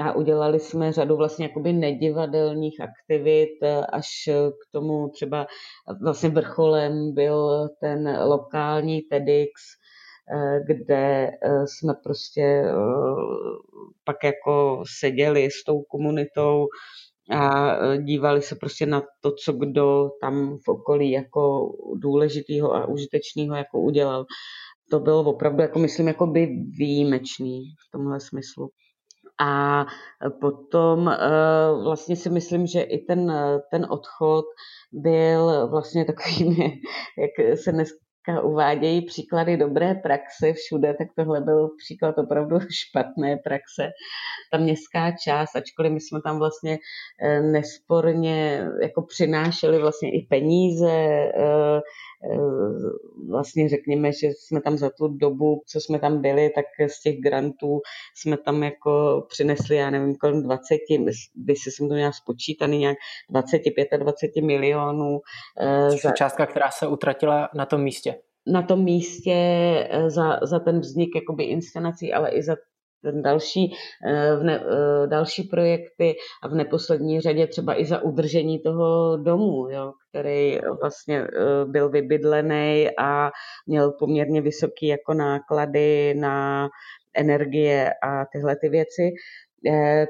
[0.00, 4.08] a udělali jsme řadu vlastně jakoby nedivadelních aktivit, eh, až
[4.50, 5.46] k tomu třeba
[6.02, 9.52] vlastně vrcholem byl ten lokální TEDx,
[10.66, 11.30] kde
[11.64, 12.64] jsme prostě
[14.04, 16.66] pak jako seděli s tou komunitou
[17.30, 23.54] a dívali se prostě na to, co kdo tam v okolí jako důležitého a užitečného
[23.56, 24.24] jako udělal.
[24.90, 26.46] To bylo opravdu, jako myslím, jako by
[26.78, 28.68] výjimečný v tomhle smyslu.
[29.40, 29.86] A
[30.40, 31.04] potom
[31.84, 33.32] vlastně si myslím, že i ten,
[33.70, 34.44] ten odchod
[34.92, 36.52] byl vlastně takovým,
[37.18, 37.88] jak se dnes
[38.42, 43.90] uvádějí příklady dobré praxe všude, tak tohle byl příklad opravdu špatné praxe.
[44.52, 46.78] Ta městská část, ačkoliv my jsme tam vlastně
[47.22, 51.80] eh, nesporně jako přinášeli vlastně i peníze, eh, eh,
[53.28, 57.20] vlastně řekněme, že jsme tam za tu dobu, co jsme tam byli, tak z těch
[57.20, 57.80] grantů
[58.16, 60.78] jsme tam jako přinesli, já nevím, kolem 20,
[61.34, 62.96] když jsem to měla spočítaný, nějak
[63.30, 65.20] 25 20 milionů.
[66.02, 66.10] Za...
[66.10, 68.14] Částka, která se utratila na tom místě
[68.48, 69.34] na tom místě
[69.90, 72.56] eh, za, za ten vznik jakoby inscenací, ale i za
[73.22, 73.74] další,
[74.06, 79.16] eh, v ne, eh, další projekty a v neposlední řadě třeba i za udržení toho
[79.16, 81.26] domu, jo, který vlastně
[81.64, 83.30] byl vybydlený a
[83.66, 86.68] měl poměrně vysoký jako náklady na
[87.14, 89.12] energie a tyhle ty věci,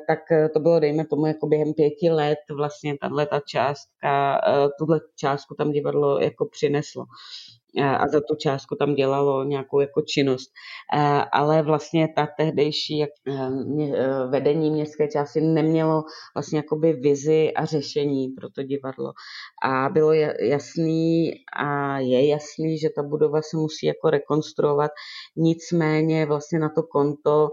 [0.09, 0.19] tak
[0.55, 4.41] to bylo, dejme tomu, jako během pěti let vlastně tahle ta částka,
[4.79, 7.05] tuhle částku tam divadlo jako přineslo
[7.77, 10.51] a za tu částku tam dělalo nějakou jako činnost.
[11.33, 16.03] Ale vlastně ta tehdejší e, e, vedení městské části nemělo
[16.35, 19.13] vlastně jakoby vizi a řešení pro to divadlo.
[19.63, 24.91] A bylo jasný a je jasný, že ta budova se musí jako rekonstruovat.
[25.37, 27.49] Nicméně vlastně na to konto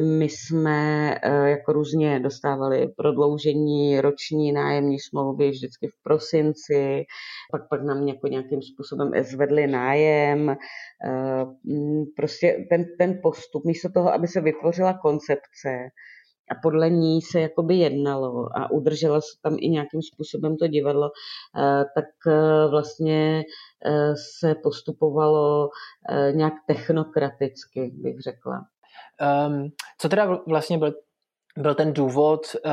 [0.00, 7.04] my jsme eh, jako různě dostávali prodloužení roční nájemní smlouvy vždycky v prosinci,
[7.52, 10.50] pak pak nám jako nějakým způsobem zvedli nájem.
[10.50, 10.56] Eh,
[12.16, 15.68] prostě ten, ten postup, místo toho, aby se vytvořila koncepce,
[16.50, 21.10] a podle ní se jakoby jednalo a udrželo se tam i nějakým způsobem to divadlo,
[21.58, 22.04] eh, tak
[22.70, 23.42] vlastně
[24.38, 25.68] se postupovalo
[26.32, 28.66] nějak technokraticky, bych řekla.
[29.46, 29.68] Um,
[29.98, 30.94] co teda vlastně byl,
[31.56, 32.72] byl ten důvod, uh,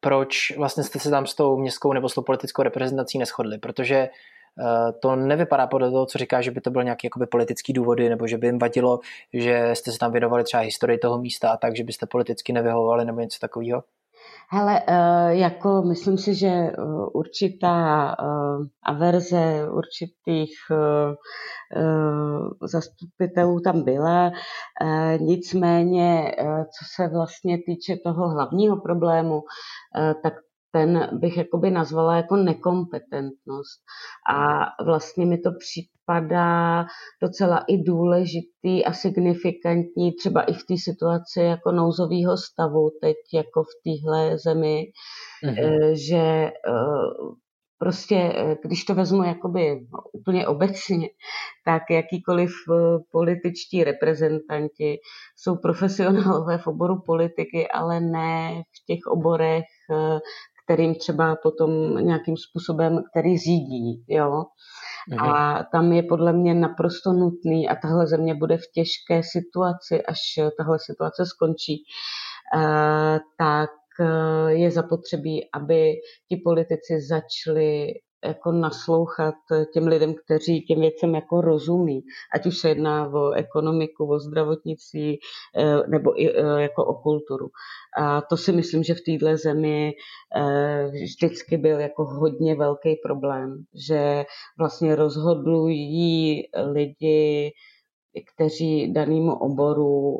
[0.00, 3.58] proč vlastně jste se tam s tou městskou nebo s tou politickou reprezentací neschodli?
[3.58, 4.08] Protože
[4.58, 8.08] uh, to nevypadá podle toho, co říká, že by to byl nějaký jakoby politický důvody,
[8.08, 9.00] nebo že by jim vadilo,
[9.32, 13.04] že jste se tam věnovali třeba historii toho místa a tak, že byste politicky nevyhovovali
[13.04, 13.82] nebo něco takového?
[14.50, 16.72] Hele, eh, jako myslím si, že eh,
[17.14, 18.24] určitá eh,
[18.82, 20.50] averze určitých
[22.62, 24.30] zastupitelů tam byla,
[25.20, 26.34] nicméně,
[26.78, 29.42] co se vlastně týče toho hlavního problému,
[30.22, 30.34] tak
[30.72, 33.80] ten bych jakoby nazvala jako nekompetentnost.
[34.30, 36.86] A vlastně mi to připadá
[37.22, 43.62] docela i důležitý a signifikantní třeba i v té situaci jako nouzového stavu teď jako
[43.62, 44.84] v téhle zemi,
[45.44, 45.92] mm-hmm.
[45.92, 46.52] že eh,
[47.78, 51.08] prostě, eh, když to vezmu jakoby úplně obecně,
[51.64, 52.50] tak jakýkoliv
[53.12, 54.98] političtí reprezentanti
[55.36, 59.64] jsou profesionálové v oboru politiky, ale ne v těch oborech,
[60.68, 64.44] kterým třeba potom nějakým způsobem, který řídí, jo.
[65.08, 65.20] Mhm.
[65.20, 70.18] A tam je podle mě naprosto nutný a tahle země bude v těžké situaci, až
[70.58, 71.82] tahle situace skončí,
[72.56, 75.92] eh, tak eh, je zapotřebí, aby
[76.28, 77.86] ti politici začali
[78.24, 79.34] jako naslouchat
[79.72, 82.02] těm lidem, kteří těm věcem jako rozumí,
[82.34, 85.18] ať už se jedná o ekonomiku, o zdravotnictví
[85.56, 87.48] eh, nebo i eh, jako o kulturu.
[87.98, 89.92] A to si myslím, že v této zemi
[90.36, 94.24] eh, vždycky byl jako hodně velký problém, že
[94.58, 96.42] vlastně rozhodují
[96.72, 97.52] lidi,
[98.34, 100.16] kteří danému oboru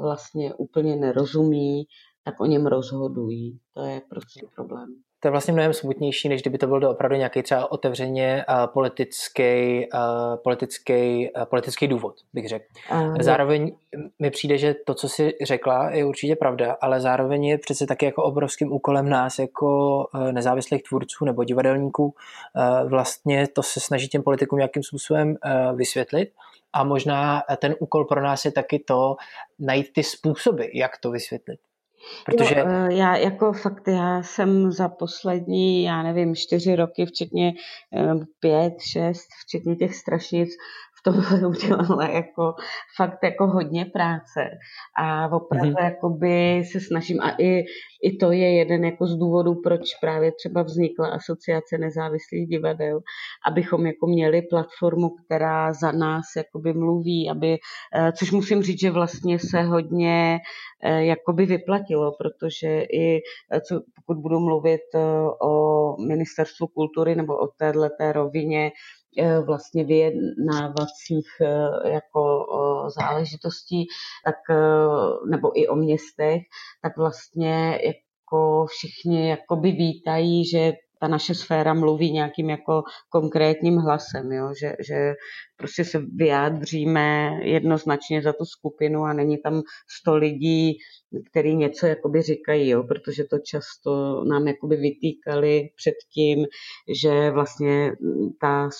[0.00, 1.84] vlastně úplně nerozumí,
[2.24, 3.58] tak o něm rozhodují.
[3.74, 7.42] To je prostě problém to je vlastně mnohem smutnější, než kdyby to byl opravdu nějaký
[7.42, 12.64] třeba otevřeně uh, politický, uh, politický, uh, politický důvod, bych řekl.
[12.92, 13.76] Uh, zároveň
[14.18, 18.04] mi přijde, že to, co jsi řekla, je určitě pravda, ale zároveň je přece taky
[18.04, 22.14] jako obrovským úkolem nás jako nezávislých tvůrců nebo divadelníků
[22.84, 25.36] vlastně to se snaží těm politikům nějakým způsobem
[25.74, 26.32] vysvětlit.
[26.72, 29.16] A možná ten úkol pro nás je taky to
[29.58, 31.60] najít ty způsoby, jak to vysvětlit.
[32.24, 32.54] Protože...
[32.58, 37.52] Jo, eh, já jako fakt, já jsem za poslední, já nevím, čtyři roky, včetně
[37.96, 40.50] eh, pět, šest, včetně těch strašnic,
[41.06, 42.54] v tom udělala jako
[42.96, 44.50] fakt jako hodně práce
[44.98, 45.84] a opravdu mm-hmm.
[45.84, 47.64] jakoby se snažím a i,
[48.02, 53.00] i to je jeden jako z důvodů, proč právě třeba vznikla asociace nezávislých divadel,
[53.46, 57.56] abychom jako měli platformu, která za nás jakoby mluví, aby,
[57.94, 60.38] eh, což musím říct, že vlastně se hodně
[60.82, 63.20] eh, jakoby vyplatilo, protože i
[63.52, 64.80] eh, co, pokud budu mluvit
[65.42, 68.70] o ministerstvu kultury nebo o této rovině,
[69.46, 72.46] vlastně vyjednávacích eh, jako
[73.00, 73.86] záležitostí,
[74.24, 74.56] tak,
[75.30, 76.42] nebo i o městech,
[76.82, 84.32] tak vlastně jako všichni jakoby vítají, že ta naše sféra mluví nějakým jako konkrétním hlasem,
[84.32, 84.52] jo?
[84.60, 85.14] Že, že
[85.56, 89.62] prostě se vyjádříme jednoznačně za tu skupinu a není tam
[90.00, 90.78] sto lidí,
[91.30, 92.82] který něco jakoby říkají, jo?
[92.82, 96.46] protože to často nám jakoby vytýkali předtím,
[97.00, 97.92] že vlastně
[98.40, 98.70] ta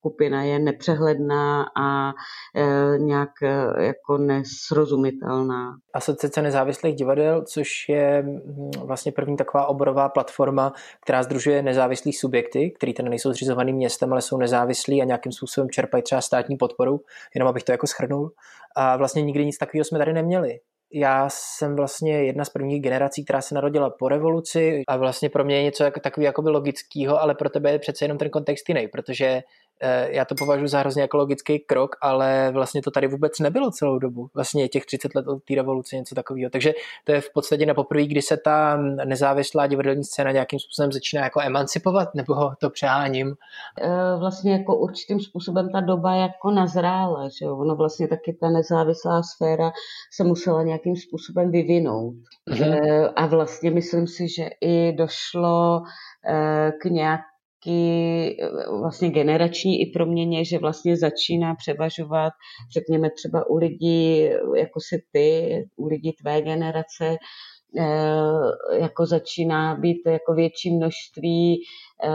[0.00, 2.12] skupina je nepřehledná a
[2.56, 5.76] e, nějak e, jako nesrozumitelná.
[5.94, 10.72] Asociace nezávislých divadel, což je mm, vlastně první taková oborová platforma,
[11.02, 15.70] která združuje nezávislý subjekty, který ten nejsou zřizovaným městem, ale jsou nezávislí a nějakým způsobem
[15.70, 17.00] čerpají třeba státní podporu,
[17.34, 18.32] jenom abych to jako schrnul.
[18.76, 20.60] A vlastně nikdy nic takového jsme tady neměli
[20.92, 25.44] já jsem vlastně jedna z prvních generací, která se narodila po revoluci a vlastně pro
[25.44, 28.68] mě je něco jako takový jakoby logického, ale pro tebe je přece jenom ten kontext
[28.68, 29.42] jiný, protože
[30.08, 33.98] já to považuji za hrozně jako logický krok, ale vlastně to tady vůbec nebylo celou
[33.98, 34.28] dobu.
[34.34, 36.50] Vlastně těch 30 let od té revoluce, něco takového.
[36.50, 36.72] Takže
[37.04, 41.22] to je v podstatě na poprvé, kdy se ta nezávislá divadelní scéna nějakým způsobem začíná
[41.22, 43.34] jako emancipovat, nebo to přeháním?
[43.82, 47.56] Eh, vlastně jako určitým způsobem ta doba jako nazrála, že jo?
[47.56, 49.70] Ono vlastně taky ta nezávislá sféra
[50.12, 52.14] se musela nějakým způsobem vyvinout.
[52.50, 53.12] Mm-hmm.
[53.16, 55.82] A vlastně myslím si, že i došlo
[56.80, 57.20] k nějak
[57.60, 58.36] taky
[58.80, 62.32] vlastně generační i proměně, že vlastně začíná převažovat,
[62.72, 64.22] řekněme třeba u lidí,
[64.56, 67.16] jako si ty, u lidí tvé generace,
[67.78, 71.62] eh, jako začíná být jako větší množství
[72.04, 72.08] eh,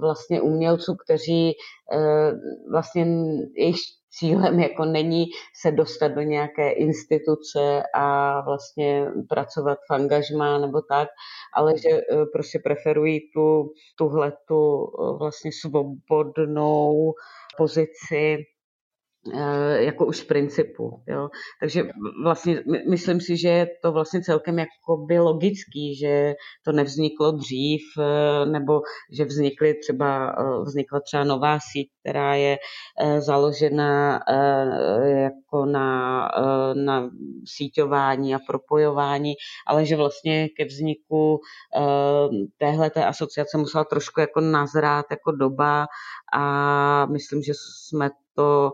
[0.00, 1.52] vlastně umělců, kteří
[1.92, 2.32] eh,
[2.70, 3.06] vlastně
[3.56, 3.78] jejich
[4.10, 5.26] cílem jako není
[5.60, 11.08] se dostat do nějaké instituce a vlastně pracovat v angažmá nebo tak,
[11.54, 17.12] ale že eh, prostě preferují tu, tuhletu eh, vlastně svobodnou
[17.56, 18.36] pozici
[19.78, 21.02] jako už z principu.
[21.08, 21.28] Jo.
[21.60, 21.82] Takže
[22.22, 28.46] vlastně myslím si, že je to vlastně celkem jakoby logický, že to nevzniklo dřív, eh,
[28.46, 28.80] nebo
[29.12, 32.56] že vznikly třeba, eh, vznikla třeba nová síť, která je
[33.18, 34.20] založena
[35.04, 36.28] jako na,
[36.74, 37.10] na
[37.46, 39.32] síťování a propojování,
[39.66, 41.40] ale že vlastně ke vzniku
[42.58, 45.86] téhle asociace musela trošku jako nazrát jako doba
[46.32, 48.70] a myslím, že jsme to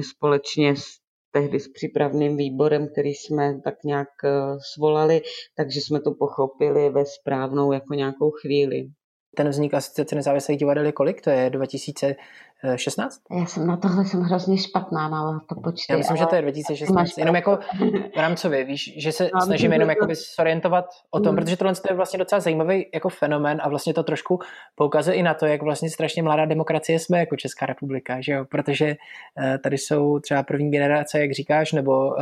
[0.00, 1.00] společně s
[1.32, 4.30] tehdy s přípravným výborem, který jsme tak nějak eh,
[4.74, 5.22] svolali,
[5.56, 8.86] takže jsme to pochopili ve správnou jako nějakou chvíli.
[9.36, 11.20] Ten vznik asociace nezávislých divadel je kolik?
[11.20, 12.16] To je 2000,
[12.76, 13.20] 16?
[13.30, 15.92] Já jsem na tohle jsem hrozně špatná na to počty.
[15.92, 17.18] Já myslím, že to je 2016.
[17.18, 17.58] Jenom jako
[18.16, 21.36] rámcově, víš, že se no, snažíme jenom jakoby sorientovat o tom, mm.
[21.36, 24.38] protože tohle je vlastně docela zajímavý jako fenomén a vlastně to trošku
[24.74, 28.44] poukazuje i na to, jak vlastně strašně mladá demokracie jsme jako Česká republika, že jo?
[28.44, 32.14] protože uh, tady jsou třeba první generace, jak říkáš, nebo uh,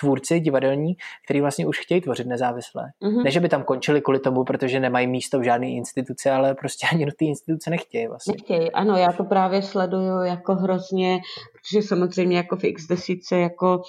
[0.00, 2.82] tvůrci divadelní, kteří vlastně už chtějí tvořit nezávisle.
[3.02, 3.24] Mm-hmm.
[3.24, 6.86] Ne, že by tam končili kvůli tomu, protože nemají místo v žádné instituci, ale prostě
[6.92, 8.32] ani do té instituce nechtějí vlastně.
[8.32, 11.20] Nechtějí, ano, já to právě právě sleduju jako hrozně,
[11.52, 13.82] protože samozřejmě jako v x desíce jako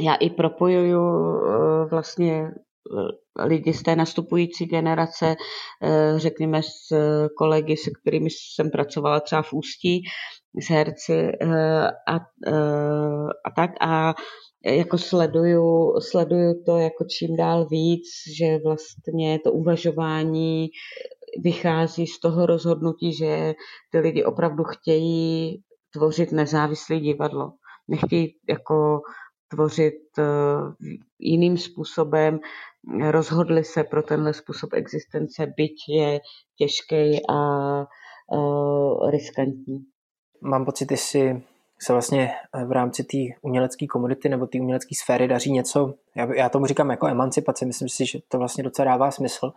[0.00, 5.36] já i propojuju eh, vlastně eh, lidi z té nastupující generace,
[5.82, 6.96] eh, řekněme s
[7.38, 10.02] kolegy, se kterými jsem pracovala třeba v Ústí,
[10.62, 11.32] s herci
[12.06, 12.14] a,
[13.44, 13.70] a tak.
[13.80, 14.14] A
[14.64, 18.04] jako sleduju, sleduju to jako čím dál víc,
[18.38, 20.68] že vlastně to uvažování
[21.42, 23.54] vychází z toho rozhodnutí, že
[23.90, 25.62] ty lidi opravdu chtějí
[25.92, 27.52] tvořit nezávislé divadlo.
[27.88, 29.00] Nechtějí jako
[29.48, 30.24] tvořit eh,
[31.18, 32.40] jiným způsobem,
[33.10, 36.20] rozhodli se pro tenhle způsob existence, byť je
[36.56, 37.36] těžký a
[38.32, 39.78] uh, riskantní.
[40.42, 41.42] Mám pocit, jestli
[41.78, 46.34] se vlastně eh, v rámci té umělecké komunity nebo té umělecké sféry daří něco, já,
[46.34, 49.52] já tomu říkám jako emancipace, myslím si, že to vlastně docela dává smysl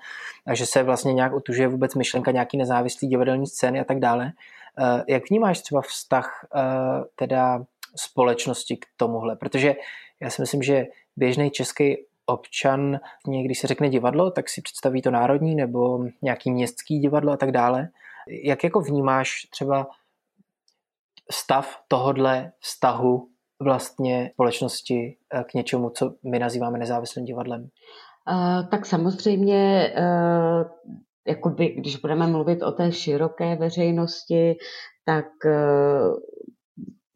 [0.45, 4.32] a že se vlastně nějak utužuje vůbec myšlenka nějaký nezávislý divadelní scény a tak dále.
[4.80, 6.59] Eh, jak vnímáš třeba vztah eh,
[7.15, 7.63] teda
[7.95, 9.36] společnosti k tomuhle?
[9.36, 9.76] Protože
[10.19, 12.99] já si myslím, že běžný český občan,
[13.43, 17.51] když se řekne divadlo, tak si představí to národní nebo nějaký městský divadlo a tak
[17.51, 17.89] dále.
[18.28, 19.88] Jak jako vnímáš třeba
[21.32, 23.28] stav tohodle vztahu
[23.63, 27.61] vlastně společnosti eh, k něčemu, co my nazýváme nezávislým divadlem?
[28.32, 30.63] Uh, tak samozřejmě, uh,
[31.28, 34.55] jakoby, když budeme mluvit o té široké veřejnosti,
[35.05, 35.26] tak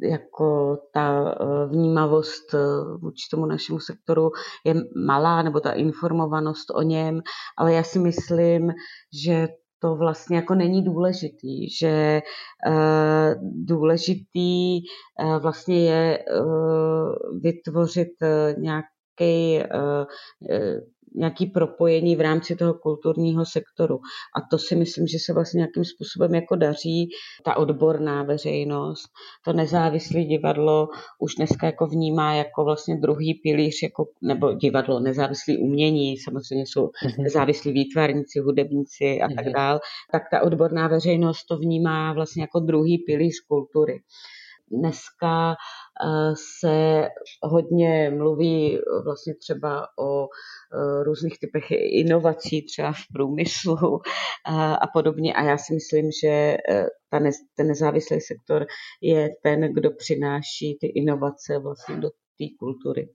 [0.02, 1.36] jako ta
[1.68, 2.56] vnímavost
[3.02, 4.32] vůči tomu našemu sektoru
[4.66, 4.74] je
[5.06, 7.22] malá, nebo ta informovanost o něm,
[7.58, 8.72] ale já si myslím,
[9.24, 9.48] že
[9.80, 12.22] to vlastně jako není důležitý, že
[12.68, 13.34] uh,
[13.66, 14.80] důležitý
[15.24, 18.10] uh, vlastně je uh, vytvořit
[18.58, 19.60] nějaký
[21.18, 24.00] nějaký propojení v rámci toho kulturního sektoru.
[24.36, 27.10] A to si myslím, že se vlastně nějakým způsobem jako daří.
[27.44, 29.10] Ta odborná veřejnost,
[29.46, 30.88] to nezávislé divadlo
[31.20, 36.90] už dneska jako vnímá jako vlastně druhý pilíř, jako, nebo divadlo, nezávislé umění, samozřejmě jsou
[37.04, 37.24] mhm.
[37.24, 39.54] nezávislí výtvarníci, hudebníci a tak mhm.
[39.54, 39.80] dál,
[40.12, 44.00] tak ta odborná veřejnost to vnímá vlastně jako druhý pilíř kultury.
[44.72, 47.08] Dneska eh, se
[47.44, 54.00] hodně mluví vlastně třeba o eh, různých typech inovací, třeba v průmyslu
[54.46, 55.34] a, a podobně.
[55.34, 58.66] A já si myslím, že eh, ta ne, ten nezávislý sektor
[59.02, 63.10] je ten, kdo přináší ty inovace vlastně do té kultury.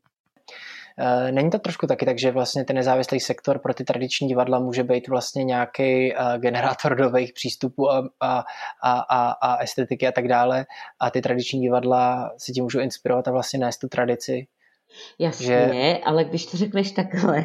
[0.99, 4.59] Eh, není to trošku taky tak, že vlastně ten nezávislý sektor pro ty tradiční divadla
[4.59, 8.45] může být vlastně nějaký eh, generátor nových přístupů a, a,
[8.83, 10.67] a, a estetiky a tak dále.
[11.01, 14.47] A ty tradiční divadla si tím můžou inspirovat a vlastně nést tu tradici
[15.19, 15.99] Jasně, že...
[16.05, 17.45] ale když to řekneš takhle,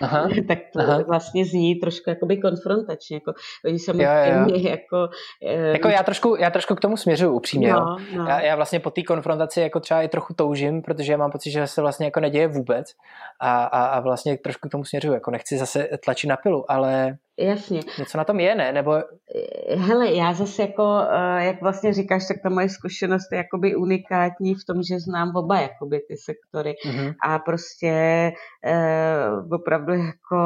[0.00, 1.02] aha, tak to aha.
[1.08, 3.16] vlastně zní trošku jakoby konfrontačně.
[3.16, 3.32] Jako,
[3.64, 5.08] oni samozřejmě jako...
[5.46, 7.72] Eh, jako já trošku, já trošku k tomu směřuju upřímně.
[7.72, 8.26] No, no.
[8.26, 11.50] Já, já, vlastně po té konfrontaci jako třeba i trochu toužím, protože já mám pocit,
[11.50, 12.92] že se vlastně jako neděje vůbec
[13.40, 15.14] a, a, a vlastně trošku k tomu směřuju.
[15.14, 17.80] Jako nechci zase tlačit na pilu, ale Jasně.
[17.98, 18.72] Něco na tom je, ne?
[18.72, 18.92] Nebo...
[19.76, 24.54] Hele, já zase jako, eh, jak vlastně říkáš, tak ta moje zkušenost je jakoby unikátní
[24.54, 27.14] v tom, že znám oba jakoby ty sektory mm-hmm.
[27.24, 27.92] a prostě
[28.64, 30.36] eh, opravdu jako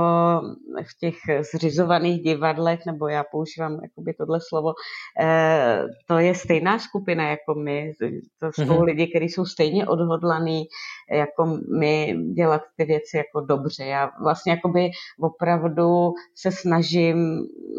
[0.83, 1.15] v těch
[1.55, 4.73] zřizovaných divadlech, nebo já používám jakoby tohle slovo,
[5.21, 7.93] eh, to je stejná skupina jako my.
[8.41, 8.85] To jsou mm-hmm.
[8.85, 10.65] lidi, kteří jsou stejně odhodlaný
[11.11, 13.85] jako my dělat ty věci jako dobře.
[13.85, 14.91] Já vlastně jakoby
[15.21, 16.84] opravdu se snažím,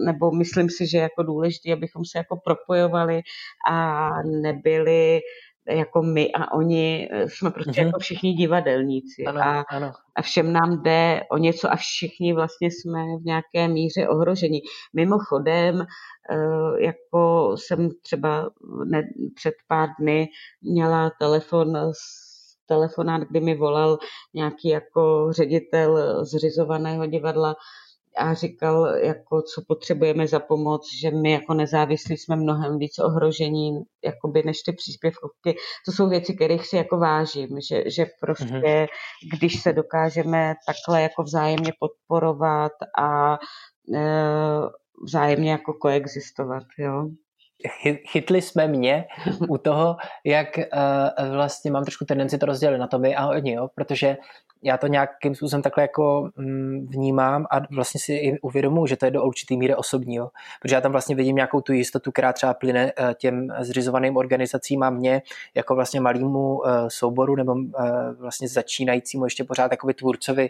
[0.05, 3.21] nebo myslím si, že je jako důležité, abychom se jako propojovali
[3.69, 5.19] a nebyli
[5.69, 7.85] jako my a oni jsme prostě mm-hmm.
[7.85, 9.91] jako všichni divadelníci ano, a, ano.
[10.15, 14.61] a všem nám jde o něco a všichni vlastně jsme v nějaké míře ohroženi.
[14.93, 18.49] Mimochodem, eh, jako jsem třeba
[18.85, 19.03] ne,
[19.35, 20.27] před pár dny
[20.61, 22.35] měla telefon s
[22.65, 23.97] telefonát, kdy mi volal
[24.33, 27.55] nějaký jako ředitel zřizovaného divadla
[28.17, 33.83] a říkal, jako, co potřebujeme za pomoc, že my jako nezávislí jsme mnohem víc ohrožení
[34.05, 35.55] jakoby, než ty příspěvky.
[35.85, 38.87] To jsou věci, kterých si jako vážím, že, že prostě, mm-hmm.
[39.37, 43.37] když se dokážeme takhle jako vzájemně podporovat a
[43.95, 43.99] e,
[45.05, 47.07] vzájemně jako koexistovat, jo
[48.11, 49.05] chytli jsme mě
[49.49, 49.95] u toho,
[50.25, 53.67] jak uh, vlastně mám trošku tendenci to rozdělit na to my a oni, jo?
[53.75, 54.17] protože
[54.63, 59.05] já to nějakým způsobem takhle jako mm, vnímám a vlastně si i uvědomuji, že to
[59.05, 60.29] je do určitý míry osobní, jo?
[60.61, 64.83] protože já tam vlastně vidím nějakou tu jistotu, která třeba plyne uh, těm zřizovaným organizacím
[64.83, 65.21] a mě
[65.55, 67.69] jako vlastně malýmu uh, souboru nebo uh,
[68.19, 70.49] vlastně začínajícímu ještě pořád takový tvůrcovi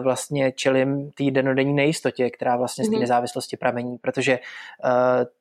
[0.00, 3.00] vlastně čelím té denodenní nejistotě, která vlastně z té mhm.
[3.00, 4.38] nezávislosti pramení, protože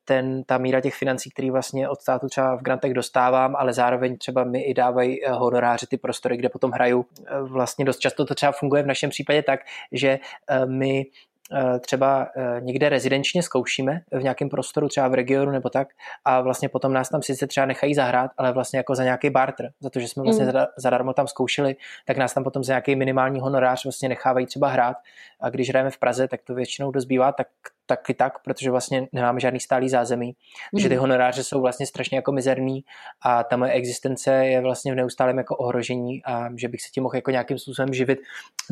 [0.05, 4.17] ten, ta míra těch financí, který vlastně od státu třeba v grantech dostávám, ale zároveň
[4.17, 7.05] třeba mi i dávají eh, honoráři ty prostory, kde potom hraju.
[7.25, 9.59] Eh, vlastně dost často to třeba funguje v našem případě tak,
[9.91, 11.05] že eh, my
[11.79, 12.27] třeba
[12.59, 15.87] někde rezidenčně zkoušíme v nějakém prostoru, třeba v regionu nebo tak,
[16.25, 19.71] a vlastně potom nás tam sice třeba nechají zahrát, ale vlastně jako za nějaký barter,
[19.79, 20.51] za to, že jsme vlastně mm.
[20.77, 21.75] zadarmo tam zkoušeli,
[22.05, 24.97] tak nás tam potom za nějaký minimální honorář vlastně nechávají třeba hrát
[25.39, 27.47] a když hrajeme v Praze, tak to většinou dost bývá, tak
[27.85, 30.35] taky tak, protože vlastně nemáme žádný stálý zázemí.
[30.73, 31.01] Takže ty hmm.
[31.01, 32.83] honoráře jsou vlastně strašně jako mizerný
[33.21, 37.03] a ta moje existence je vlastně v neustálém jako ohrožení a že bych se tím
[37.03, 38.19] mohl jako nějakým způsobem živit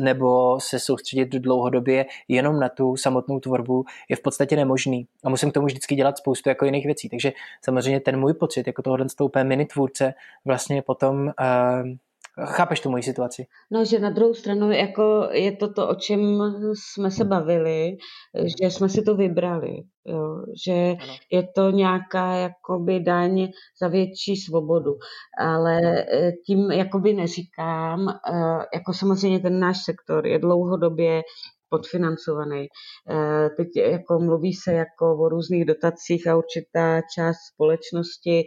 [0.00, 5.06] nebo se soustředit dlouhodobě jenom na tu samotnou tvorbu je v podstatě nemožný.
[5.24, 7.08] A musím k tomu vždycky dělat spoustu jako jiných věcí.
[7.08, 7.32] Takže
[7.64, 11.32] samozřejmě ten můj pocit jako tohohle stoupé mini tvůrce vlastně potom uh,
[12.38, 13.44] Chápeš tu moji situaci?
[13.70, 16.20] No, že na druhou stranu jako je to to, o čem
[16.74, 17.96] jsme se bavili,
[18.60, 19.76] že jsme si to vybrali.
[20.06, 21.14] Jo, že ano.
[21.32, 23.48] je to nějaká jakoby daň
[23.82, 24.92] za větší svobodu.
[25.40, 31.22] Ale eh, tím jakoby neříkám, eh, jako samozřejmě ten náš sektor je dlouhodobě
[31.68, 32.66] podfinancovaný.
[33.10, 38.44] Eh, teď jako mluví se jako o různých dotacích a určitá část společnosti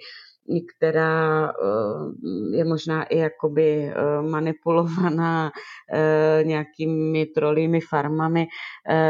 [0.78, 5.52] která eh, je možná i jakoby eh, manipulovaná
[5.94, 8.48] eh, nějakými trolými farmami,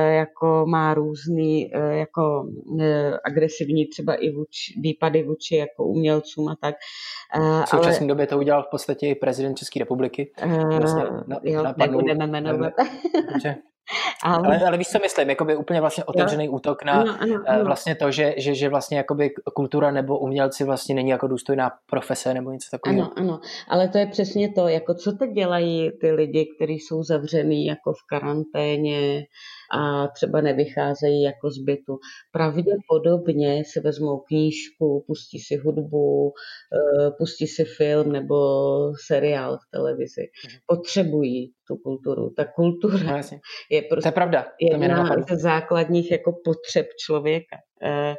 [0.10, 2.48] jako má různý jako
[3.26, 6.76] agresivní třeba i vůči, výpady vůči jako umělcům a tak.
[7.66, 10.32] V současné ale, době to udělal v podstatě i prezident České republiky.
[10.78, 12.74] Vlastně na, jo, nebudeme jmenovat.
[14.24, 16.52] Ale, ale, ale víš, co myslím, jakoby úplně vlastně otevřený jo.
[16.52, 17.66] útok na ano, ano, ano.
[17.66, 22.34] vlastně to, že, že, že vlastně jakoby kultura nebo umělci vlastně není jako důstojná profese
[22.34, 23.02] nebo něco takového.
[23.02, 27.04] Ano, ano, ale to je přesně to, jako co teď dělají ty lidi, kteří jsou
[27.04, 29.24] zavřený jako v karanténě,
[29.74, 31.98] a třeba nevycházejí jako z bytu.
[32.32, 36.34] Pravděpodobně si vezmou knížku, pustí si hudbu,
[36.74, 38.36] eh, pustí si film nebo
[39.08, 40.22] seriál v televizi.
[40.22, 40.58] Mhm.
[40.66, 42.30] Potřebují tu kulturu.
[42.30, 43.40] Ta kultura no,
[43.72, 44.46] je prostě to je pravda.
[44.62, 47.58] jedna ze základních jako potřeb člověka.
[47.84, 48.16] E,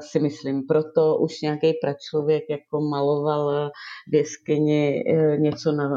[0.00, 3.70] si myslím, proto už nějaký pračlověk jako maloval
[4.12, 5.04] v jeskyni
[5.38, 5.88] něco na,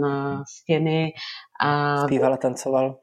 [0.00, 1.12] na stěny
[1.60, 2.98] a zpíval a tancoval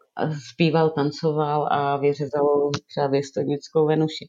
[0.52, 4.28] zpíval, tancoval a vyřezal třeba věstonickou Venuši.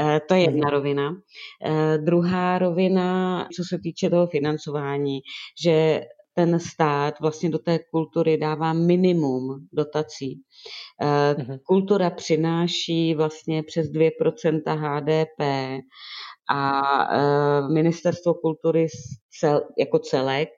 [0.00, 0.70] Eh, to je jedna mhm.
[0.70, 1.16] rovina.
[1.64, 5.20] Eh, druhá rovina, co se týče toho financování,
[5.64, 6.00] že
[6.34, 10.40] ten stát vlastně do té kultury dává minimum dotací.
[11.02, 11.58] Uh-huh.
[11.62, 15.40] Kultura přináší vlastně přes 2% HDP
[16.50, 16.82] a
[17.68, 18.86] ministerstvo kultury
[19.78, 20.48] jako celek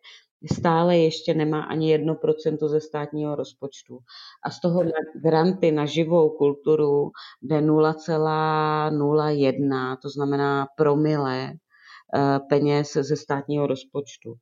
[0.52, 3.98] stále ještě nemá ani 1% ze státního rozpočtu.
[4.44, 4.82] A z toho
[5.22, 7.10] granty na živou kulturu
[7.42, 11.54] jde 0,01, to znamená promile eh,
[12.48, 14.34] peněz ze státního rozpočtu.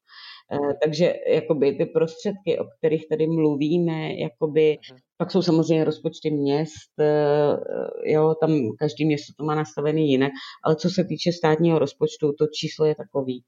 [0.53, 4.79] Eh, takže jakoby ty prostředky, o kterých tady mluvíme, jakoby,
[5.17, 7.57] pak jsou samozřejmě rozpočty měst, eh,
[8.05, 10.33] jo, tam každý město to má nastavený jinak,
[10.65, 13.45] ale co se týče státního rozpočtu, to číslo je takový.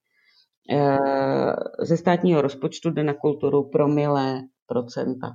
[0.70, 5.28] Eh, ze státního rozpočtu jde na kulturu promilé procenta.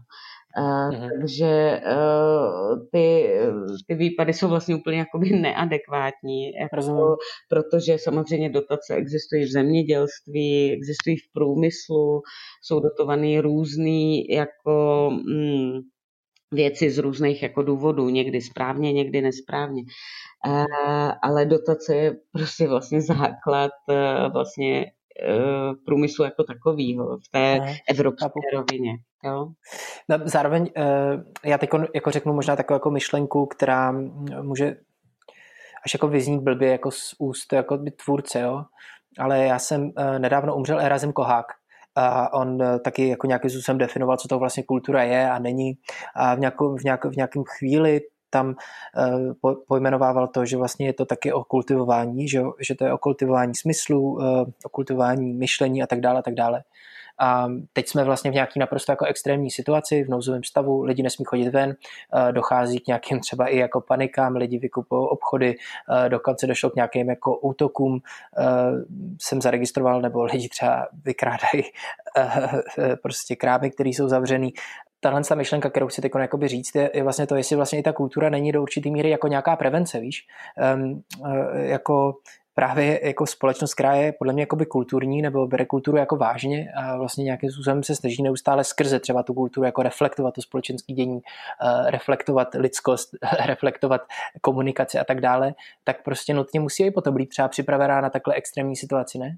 [0.57, 3.33] Uh, takže uh, ty,
[3.87, 7.15] ty výpady jsou vlastně úplně jakoby neadekvátní, jako,
[7.49, 12.21] protože samozřejmě dotace existují v zemědělství, existují v průmyslu,
[12.63, 15.79] jsou dotované různé jako mm,
[16.53, 19.81] věci z různých jako důvodů, někdy správně, někdy nesprávně.
[21.23, 23.71] Ale dotace je prostě vlastně základ
[24.33, 24.98] vlastně Eh,
[25.85, 28.39] průmyslu jako takového v té ne, evropské chápu.
[28.53, 28.91] rovině.
[29.23, 29.47] Jo?
[30.09, 33.91] No, zároveň eh, já teď jako řeknu možná takovou jako myšlenku, která
[34.41, 34.75] může
[35.85, 38.63] až jako vyznít blbě jako z úst jako by tvůrce, jo?
[39.19, 41.45] ale já jsem eh, nedávno umřel Erazim Kohák,
[41.95, 45.73] a on taky jako nějakým způsobem definoval, co to vlastně kultura je a není.
[46.15, 48.55] A v, nějakou, v, nějak, v nějakém chvíli tam
[49.43, 52.97] uh, pojmenovával to, že vlastně je to taky o kultivování, že, že to je o
[52.97, 54.21] kultivování smyslu, uh,
[54.63, 56.63] o kultivování myšlení a tak dále, a tak dále.
[57.21, 61.25] A teď jsme vlastně v nějaký naprosto jako extrémní situaci, v nouzovém stavu, lidi nesmí
[61.25, 65.55] chodit ven, uh, dochází k nějakým třeba i jako panikám, lidi vykupují obchody,
[66.07, 67.99] dokonce došlo k nějakým jako útokům,
[69.21, 71.63] jsem zaregistroval, nebo lidi třeba vykrádají
[73.01, 74.53] prostě krámy, které jsou zavřený
[74.99, 76.11] tahle ta myšlenka, kterou si teď
[76.45, 79.27] říct, je, je, vlastně to, jestli vlastně i ta kultura není do určitý míry jako
[79.27, 80.27] nějaká prevence, víš,
[80.75, 81.03] um,
[81.53, 82.13] jako
[82.59, 86.97] právě jako společnost, která je podle mě jakoby kulturní nebo bere kulturu jako vážně a
[86.97, 91.15] vlastně nějakým způsobem se snaží neustále skrze třeba tu kulturu jako reflektovat to společenské dění,
[91.15, 93.09] uh, reflektovat lidskost,
[93.45, 94.01] reflektovat
[94.41, 98.33] komunikaci a tak dále, tak prostě nutně musí i potom být třeba připravená na takhle
[98.33, 99.37] extrémní situaci, ne?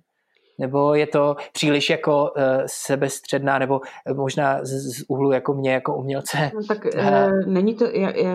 [0.61, 3.81] Nebo je to příliš jako uh, sebestředná, nebo
[4.15, 6.51] možná z, z úhlu jako mě, jako umělce?
[6.55, 8.33] No, tak e, není, to, je, je,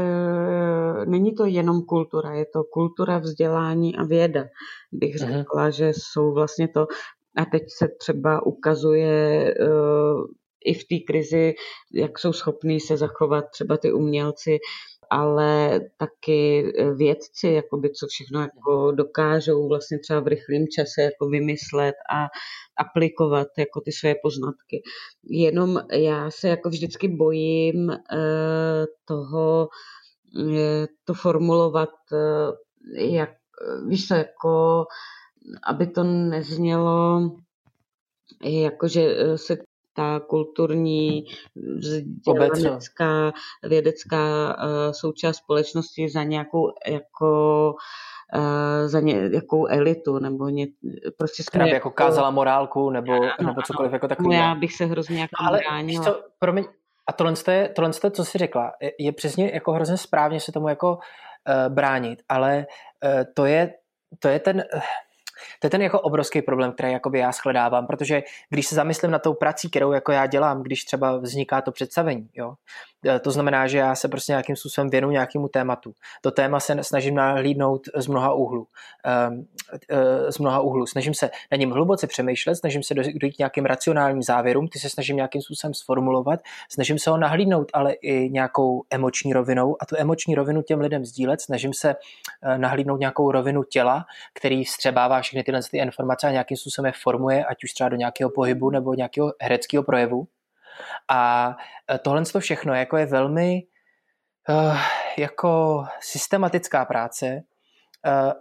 [1.04, 4.44] není to jenom kultura, je to kultura, vzdělání a věda.
[4.92, 5.32] Bych mhm.
[5.32, 5.72] řekla, uh-huh.
[5.72, 6.86] že jsou vlastně to,
[7.36, 10.24] a teď se třeba ukazuje uh,
[10.64, 11.54] i v té krizi,
[11.94, 14.58] jak jsou schopní se zachovat třeba ty umělci,
[15.10, 21.28] ale taky e, vědci, jakoby, co všechno jako dokážou vlastně třeba v rychlém čase jako
[21.28, 22.26] vymyslet a
[22.78, 24.82] aplikovat jako ty své poznatky.
[25.24, 27.98] Jenom já se jako vždycky bojím eh,
[29.04, 29.68] toho,
[30.54, 31.90] eh, to formulovat,
[32.98, 33.30] jak,
[33.88, 34.84] víš co, jako,
[35.66, 37.20] aby to neznělo
[38.44, 39.56] jako, že se
[39.96, 41.24] ta kulturní,
[41.76, 43.32] vzdělanecká,
[43.62, 47.74] vědecká uh, součást společnosti za nějakou jako
[48.34, 50.66] uh, za nějakou elitu, nebo ně,
[51.18, 54.34] prostě jsme jako, jako kázala morálku, nebo, ano, nebo cokoliv ano, jako takové.
[54.34, 56.04] Já bych se hrozně jako Ale bránila.
[56.04, 56.64] Co, promiň,
[57.06, 60.52] a tohle, je, tohle je, co jsi řekla, je, je přesně jako hrozně správně se
[60.52, 62.66] tomu jako uh, bránit, ale
[63.04, 63.74] uh, to je,
[64.18, 64.80] to je ten, uh,
[65.60, 69.18] to je ten jako obrovský problém, který jakoby já shledávám, protože když se zamyslím na
[69.18, 72.54] tou prací, kterou jako já dělám, když třeba vzniká to představení, jo,
[73.06, 75.92] e, to znamená, že já se prostě nějakým způsobem věnu nějakému tématu.
[76.20, 78.66] To téma se snažím nahlídnout z mnoha úhlů.
[79.28, 79.46] Um,
[80.28, 80.86] z mnoha úhlů.
[80.86, 85.16] Snažím se na něm hluboce přemýšlet, snažím se dojít nějakým racionálním závěrům, ty se snažím
[85.16, 90.34] nějakým způsobem sformulovat, snažím se ho nahlídnout, ale i nějakou emoční rovinou a tu emoční
[90.34, 91.90] rovinu těm lidem sdílet, snažím se
[92.42, 96.92] e, nahlídnout nějakou rovinu těla, který vstřebává všechny tyhle ty informace a nějakým způsobem je
[97.02, 100.28] formuje, ať už třeba do nějakého pohybu nebo nějakého hereckého projevu.
[101.08, 101.50] A
[101.90, 103.62] e, tohle to všechno jako je velmi
[104.48, 104.78] uh,
[105.16, 107.42] jako systematická práce,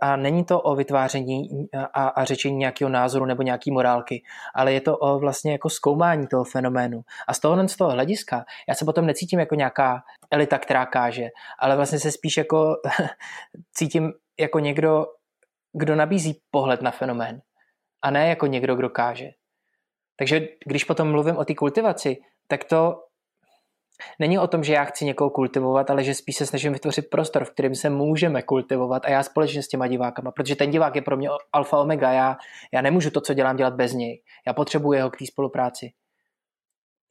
[0.01, 1.49] a není to o vytváření
[1.93, 4.23] a, a řečení nějakého názoru nebo nějaký morálky,
[4.55, 7.01] ale je to o vlastně jako zkoumání toho fenoménu.
[7.27, 11.29] A z tohohle z toho hlediska já se potom necítím jako nějaká elita, která káže,
[11.59, 12.75] ale vlastně se spíš jako
[13.73, 15.05] cítím jako někdo,
[15.77, 17.41] kdo nabízí pohled na fenomén
[18.01, 19.29] a ne jako někdo, kdo káže.
[20.19, 22.17] Takže když potom mluvím o té kultivaci,
[22.47, 23.01] tak to
[24.19, 27.45] není o tom, že já chci někoho kultivovat, ale že spíš se snažím vytvořit prostor,
[27.45, 31.01] v kterém se můžeme kultivovat a já společně s těma divákama, protože ten divák je
[31.01, 32.37] pro mě alfa omega, já,
[32.73, 34.21] já nemůžu to, co dělám, dělat bez něj.
[34.47, 35.91] Já potřebuji jeho k té spolupráci.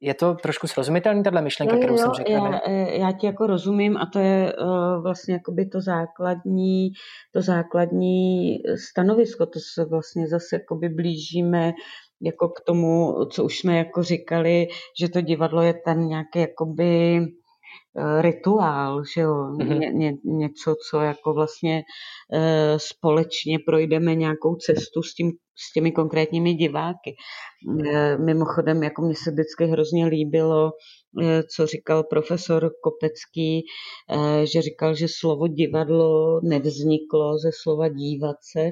[0.01, 2.31] Je to trošku srozumitelný, tahle myšlenka, kterou jo, jsem řekl?
[2.31, 6.89] Já, eh, já ti jako rozumím a to je uh, vlastně jakoby to základní,
[7.33, 8.57] to základní
[8.89, 11.73] stanovisko, to se vlastně zase jakoby blížíme
[12.21, 14.67] jako k tomu, co už jsme jako říkali,
[14.99, 17.44] že to divadlo je ten nějaký jakoby eh,
[18.21, 19.79] rituál, že jo, mm-hmm.
[19.79, 21.83] ně, ně, něco, co jako vlastně
[22.33, 27.15] e, společně projdeme nějakou cestu s, tím, s těmi konkrétními diváky.
[27.87, 30.71] E, mimochodem, jako mně se vždycky hrozně líbilo,
[31.21, 33.65] e, co říkal profesor Kopecký,
[34.09, 38.71] e, že říkal, že slovo divadlo nevzniklo ze slova dívat se,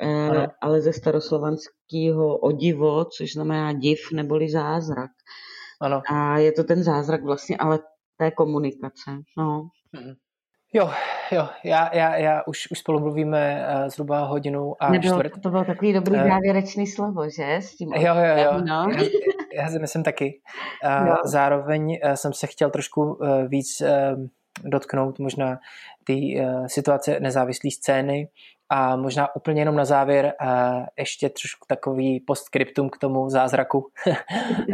[0.00, 0.46] ano.
[0.62, 5.10] ale ze staroslovanského odivo, což znamená div neboli zázrak.
[5.80, 6.02] Ano.
[6.10, 7.78] A je to ten zázrak vlastně, ale
[8.16, 9.10] té komunikace.
[9.38, 9.68] No.
[9.92, 10.14] Mhm.
[10.72, 10.90] Jo,
[11.32, 15.42] jo, já, já, já už, už spolu mluvíme uh, zhruba hodinu a Nebylo, čtvrt.
[15.42, 17.54] To bylo takový dobrý uh, závěrečný slovo, že?
[17.54, 18.60] S tím jo, jo, jo.
[18.68, 18.88] No.
[18.90, 19.08] Já,
[19.54, 20.40] já si myslím taky.
[20.84, 23.88] Uh, zároveň uh, jsem se chtěl trošku uh, víc uh,
[24.70, 25.58] dotknout možná
[26.04, 28.28] ty uh, situace nezávislé scény,
[28.68, 30.32] a možná úplně jenom na závěr
[30.98, 33.86] ještě trošku takový postscriptum k tomu zázraku.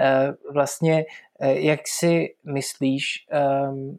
[0.00, 1.04] E, vlastně,
[1.42, 3.98] jak si myslíš, ehm,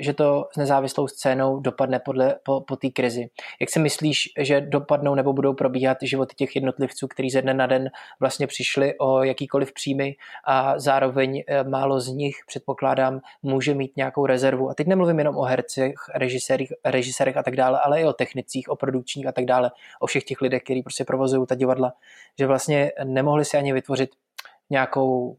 [0.00, 3.28] že to s nezávislou scénou dopadne podle, po, po té krizi.
[3.60, 7.66] Jak si myslíš, že dopadnou nebo budou probíhat životy těch jednotlivců, kteří ze dne na
[7.66, 10.16] den vlastně přišli o jakýkoliv příjmy
[10.46, 14.70] a zároveň eh, málo z nich, předpokládám, může mít nějakou rezervu.
[14.70, 18.68] A teď nemluvím jenom o hercích, režisérech, režisérech a tak dále, ale i o technicích,
[18.68, 19.70] o produkčních a tak dále,
[20.00, 21.92] o všech těch lidech, kteří prostě provozují ta divadla,
[22.38, 24.10] že vlastně nemohli si ani vytvořit
[24.70, 25.36] nějakou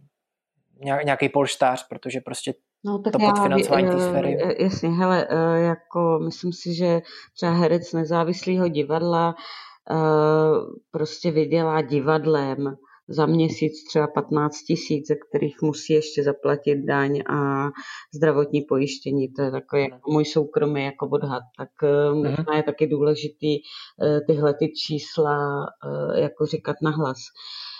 [0.82, 2.54] nějaký polštář, protože prostě
[2.84, 4.38] No, tak to podfinancování té sféry.
[4.44, 7.02] Eh, jasně, hele, eh, jako myslím si, že
[7.36, 9.36] třeba herec nezávislého divadla
[9.92, 9.96] eh,
[10.92, 12.76] prostě vydělá divadlem
[13.08, 17.70] za měsíc třeba 15 tisíc, ze kterých musí ještě zaplatit daň a
[18.16, 19.34] zdravotní pojištění.
[19.34, 21.44] To je takový jako můj soukromý jako odhad.
[21.58, 21.70] Tak
[22.12, 22.18] mhm.
[22.18, 23.58] možná je taky důležitý
[24.28, 25.66] tyhle ty čísla
[26.16, 27.18] jako říkat nahlas.
[27.18, 27.71] Ehm,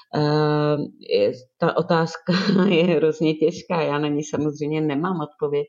[1.58, 2.34] ta otázka
[2.70, 5.68] je hrozně těžká, já na ní samozřejmě nemám odpověď,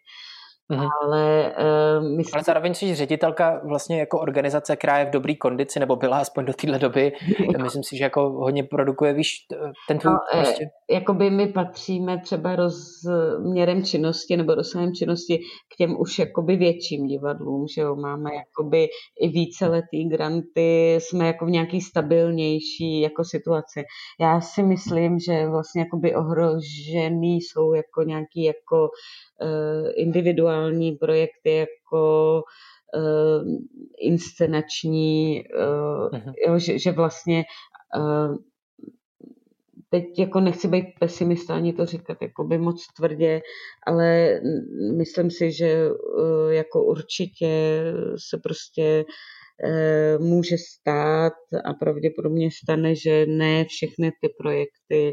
[0.72, 0.88] Mm-hmm.
[1.02, 2.34] Ale uh, myslím...
[2.34, 6.44] Ale zároveň jsi ředitelka vlastně jako organizace, která je v dobré kondici, nebo byla aspoň
[6.44, 7.12] do téhle doby.
[7.62, 9.46] myslím si, že jako hodně produkuje, víš,
[9.88, 10.64] ten tvůj no, prostě...
[10.90, 15.38] Jakoby my patříme třeba rozměrem činnosti nebo rozsahem činnosti
[15.74, 18.88] k těm už jakoby větším divadlům, že jo, máme jakoby
[19.20, 23.82] i víceletý granty, jsme jako v nějaký stabilnější jako situaci.
[24.20, 28.88] Já si myslím, že vlastně jakoby ohrožený jsou jako nějaký jako
[29.42, 30.61] Eh, individuální
[31.00, 32.42] projekty jako
[32.96, 33.48] uh,
[34.00, 37.44] inscenační, uh, jo, že, že vlastně
[37.96, 38.36] uh,
[39.90, 43.40] teď jako nechci být pesimista ani to říkat jako by moc tvrdě,
[43.86, 44.40] ale
[44.96, 47.82] myslím si, že uh, jako určitě
[48.30, 49.04] se prostě
[50.18, 51.32] může stát
[51.64, 55.12] a pravděpodobně stane, že ne všechny ty projekty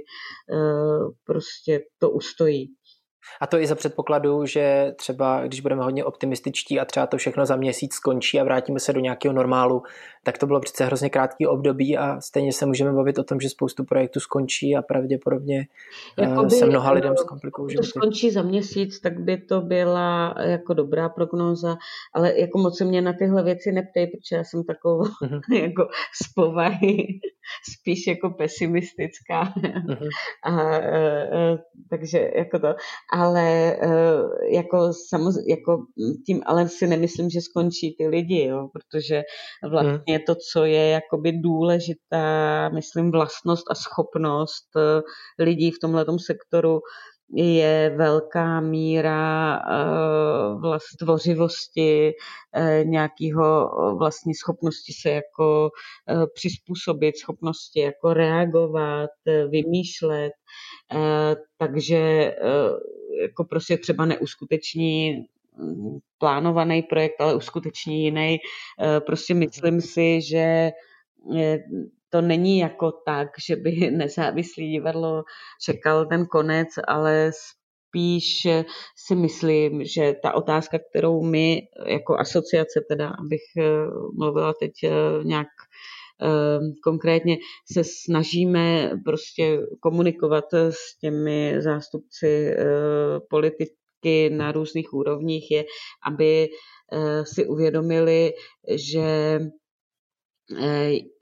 [1.24, 2.68] prostě to ustojí.
[3.42, 7.46] A to i za předpokladu, že třeba když budeme hodně optimističtí a třeba to všechno
[7.46, 9.84] za měsíc skončí a vrátíme se do nějakého normálu,
[10.24, 13.50] tak to bylo přece hrozně krátký období a stejně se můžeme bavit o tom, že
[13.50, 15.68] spoustu projektů skončí a pravděpodobně
[16.18, 17.88] eh, Jakoby, se mnoha lidem zkomplikují životy.
[17.88, 21.78] To skončí za měsíc, tak by to byla jako dobrá prognóza,
[22.14, 25.54] ale jako moc se mě na tyhle věci neptej, protože já jsem takovou uh-huh.
[25.64, 25.88] jako
[26.24, 27.08] z povahy
[27.74, 29.54] spíš jako pesimistická.
[29.58, 30.10] Uh-huh.
[30.44, 31.58] a, a, a,
[31.90, 32.68] takže jako to,
[33.20, 33.88] ale a,
[34.52, 35.86] jako, samozřejmě, jako
[36.26, 39.24] tím ale si nemyslím, že skončí ty lidi, jo, protože
[39.70, 40.24] vlastně uh-huh.
[40.26, 44.70] to, co je jakoby důležitá, myslím, vlastnost a schopnost
[45.40, 46.80] lidí v tomhle sektoru
[47.34, 52.12] je velká míra uh, vlast tvořivosti,
[52.58, 55.70] uh, nějakého vlastní schopnosti se jako
[56.34, 59.10] přizpůsobit, schopnosti jako reagovat,
[59.50, 60.32] vymýšlet.
[61.58, 62.36] Takže
[63.22, 65.14] jako prostě třeba neuskuteční
[65.58, 68.38] mm, plánovaný projekt, ale uskuteční jiný.
[69.06, 70.72] Prostě myslím si, že
[72.10, 75.24] to není jako tak, že by nezávislý divadlo
[75.66, 77.32] čekal ten konec, ale
[77.90, 78.48] spíš
[79.08, 83.64] si myslím, že ta otázka, kterou my jako asociace, teda abych eh,
[84.18, 84.90] mluvila teď eh,
[85.24, 85.48] nějak
[86.22, 87.38] eh, konkrétně
[87.72, 92.56] se snažíme prostě komunikovat s těmi zástupci
[93.30, 95.66] politiky na různých úrovních, je,
[96.08, 96.48] aby
[97.24, 98.34] si uvědomili,
[98.76, 99.40] že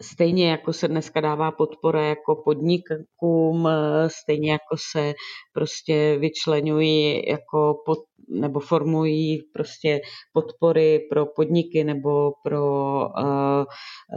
[0.02, 5.14] stejně jako se dneska dává podpora jako podnikům, eh, stejně jako se
[5.54, 8.00] prostě vyčlenují jako pod,
[8.30, 10.00] nebo formují prostě
[10.34, 13.66] podpory pro podniky nebo pro uh,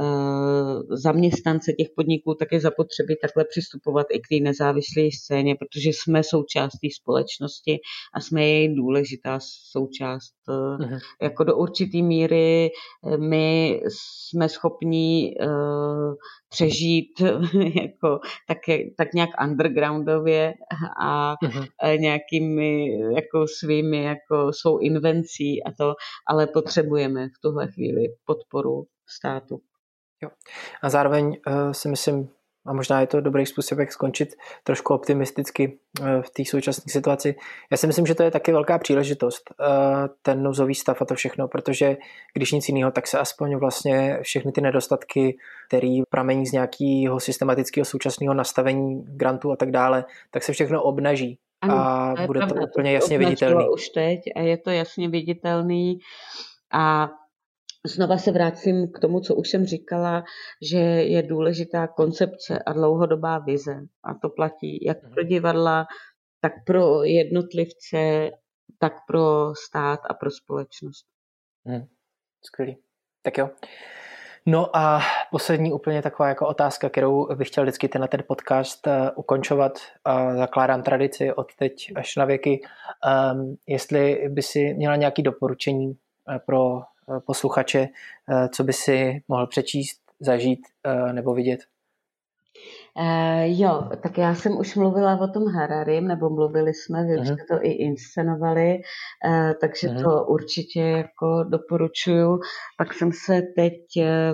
[0.01, 5.89] uh, zaměstnance těch podniků, tak je zapotřebí takhle přistupovat i k té nezávislé scéně, protože
[5.89, 7.79] jsme součástí společnosti
[8.15, 9.39] a jsme její důležitá
[9.73, 10.33] součást.
[10.49, 10.99] Uh-huh.
[11.23, 12.71] Jako do určitý míry
[13.17, 16.15] my jsme schopní uh,
[16.51, 17.21] přežít
[17.83, 18.59] jako tak,
[18.97, 20.55] tak nějak undergroundově
[21.01, 21.99] a uh-huh.
[21.99, 25.95] nějakými jako svými jako svou invencí a to,
[26.27, 29.61] ale potřebujeme v tuhle chvíli podporu státu.
[30.23, 30.31] Jo.
[30.83, 32.29] A zároveň uh, si myslím,
[32.67, 34.29] a možná je to dobrý způsob, jak skončit
[34.65, 37.35] trošku optimisticky eh, v té současné situaci.
[37.71, 39.65] Já si myslím, že to je taky velká příležitost, eh,
[40.23, 41.97] ten nouzový stav a to všechno, protože
[42.35, 45.37] když nic jiného, tak se aspoň vlastně všechny ty nedostatky,
[45.69, 51.39] které pramení z nějakého systematického současného nastavení grantů a tak dále, tak se všechno obnaží
[51.61, 53.69] ano, a to bude pravda, to úplně jasně viditelný.
[53.69, 55.99] už teď a je to jasně viditelný
[56.73, 57.11] a
[57.87, 60.25] Znova se vrátím k tomu, co už jsem říkala,
[60.63, 63.81] že je důležitá koncepce a dlouhodobá vize.
[64.05, 65.29] A to platí jak pro mhm.
[65.29, 65.87] divadla,
[66.41, 68.31] tak pro jednotlivce,
[68.79, 71.07] tak pro stát a pro společnost.
[71.67, 71.87] Hmm.
[72.45, 72.77] Skvělý.
[73.23, 73.51] Tak jo.
[74.47, 75.01] No a
[75.31, 79.73] poslední úplně taková jako otázka, kterou bych chtěl vždycky ten, ten podcast uh, ukončovat
[80.05, 82.61] a zakládám tradici od teď až na věky.
[83.33, 85.95] Um, jestli by si měla nějaké doporučení uh,
[86.47, 86.85] pro Eh,
[87.27, 87.89] posluchače,
[88.33, 91.61] eh, co by si mohl přečíst, zažít eh, nebo vidět?
[92.99, 97.25] Uh, jo, tak já jsem už mluvila o tom Hararim, nebo mluvili jsme, vy uh-huh.
[97.25, 98.79] jste to i inscenovali,
[99.27, 100.03] uh, takže uh-huh.
[100.03, 102.41] to určitě jako doporučuju.
[102.79, 103.77] Pak jsem se teď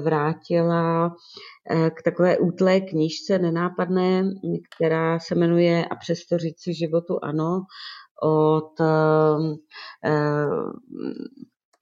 [0.02, 4.22] vrátila uh, k takové útlé knížce nenápadné,
[4.76, 7.60] která se jmenuje A přesto říci životu ano,
[8.22, 9.56] od uh,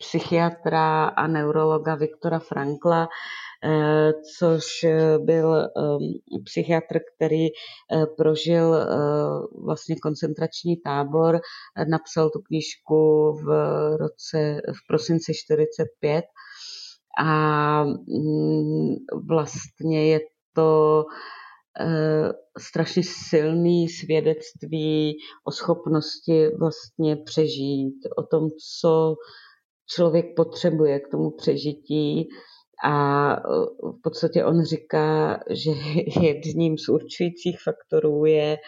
[0.05, 3.09] psychiatra a neurologa Viktora Frankla,
[3.65, 4.65] eh, což
[5.19, 5.99] byl ehm,
[6.45, 8.87] psychiatr, který eh, prožil eh,
[9.65, 11.41] vlastně koncentrační tábor,
[11.91, 13.49] napsal tu knížku v
[13.97, 16.25] roce, v prosinci 45
[17.19, 18.95] a mm,
[19.29, 20.21] vlastně je
[20.53, 21.05] to
[22.59, 28.49] strašně silný svědectví o schopnosti vlastně přežít, o tom,
[28.81, 29.15] co
[29.87, 32.29] člověk potřebuje k tomu přežití
[32.85, 33.39] a e,
[33.83, 35.71] v podstatě on říká, že
[36.23, 38.59] jedním z určujících faktorů je,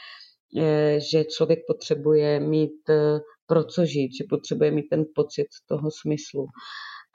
[0.59, 5.91] e, že člověk potřebuje mít e, pro co žít, že potřebuje mít ten pocit toho
[5.91, 6.47] smyslu.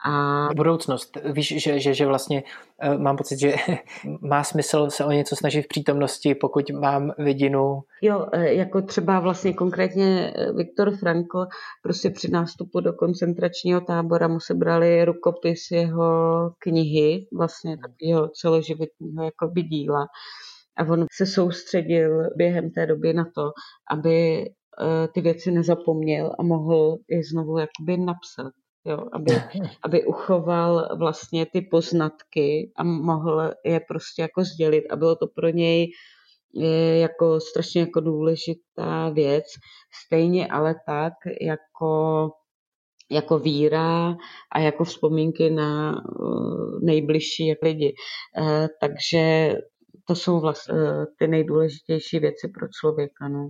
[0.04, 0.48] A...
[0.56, 1.18] Budoucnost.
[1.32, 2.42] Víš, že, že, že vlastně
[2.84, 3.54] uh, mám pocit, že
[4.20, 7.80] má smysl se o něco snažit v přítomnosti, pokud mám vidinu.
[8.02, 11.46] Jo, e, jako třeba vlastně konkrétně e, Viktor Frankl
[11.82, 16.04] prostě při nástupu do koncentračního tábora mu se brali rukopis jeho
[16.58, 20.06] knihy, vlastně takového celoživotního jako díla.
[20.76, 23.50] A on se soustředil během té doby na to,
[23.90, 24.44] aby
[25.14, 28.52] ty věci nezapomněl a mohl je znovu jakoby napsat.
[28.84, 29.32] Jo, aby,
[29.82, 35.48] aby uchoval vlastně ty poznatky a mohl je prostě jako sdělit a bylo to pro
[35.48, 35.92] něj
[37.00, 39.44] jako strašně jako důležitá věc,
[40.06, 42.30] stejně ale tak jako
[43.10, 44.16] jako víra
[44.52, 47.94] a jako vzpomínky na uh, nejbližší lidi.
[48.38, 49.54] Uh, takže
[50.06, 50.74] to jsou vlastně
[51.18, 53.28] ty nejdůležitější věci pro člověka.
[53.28, 53.48] No.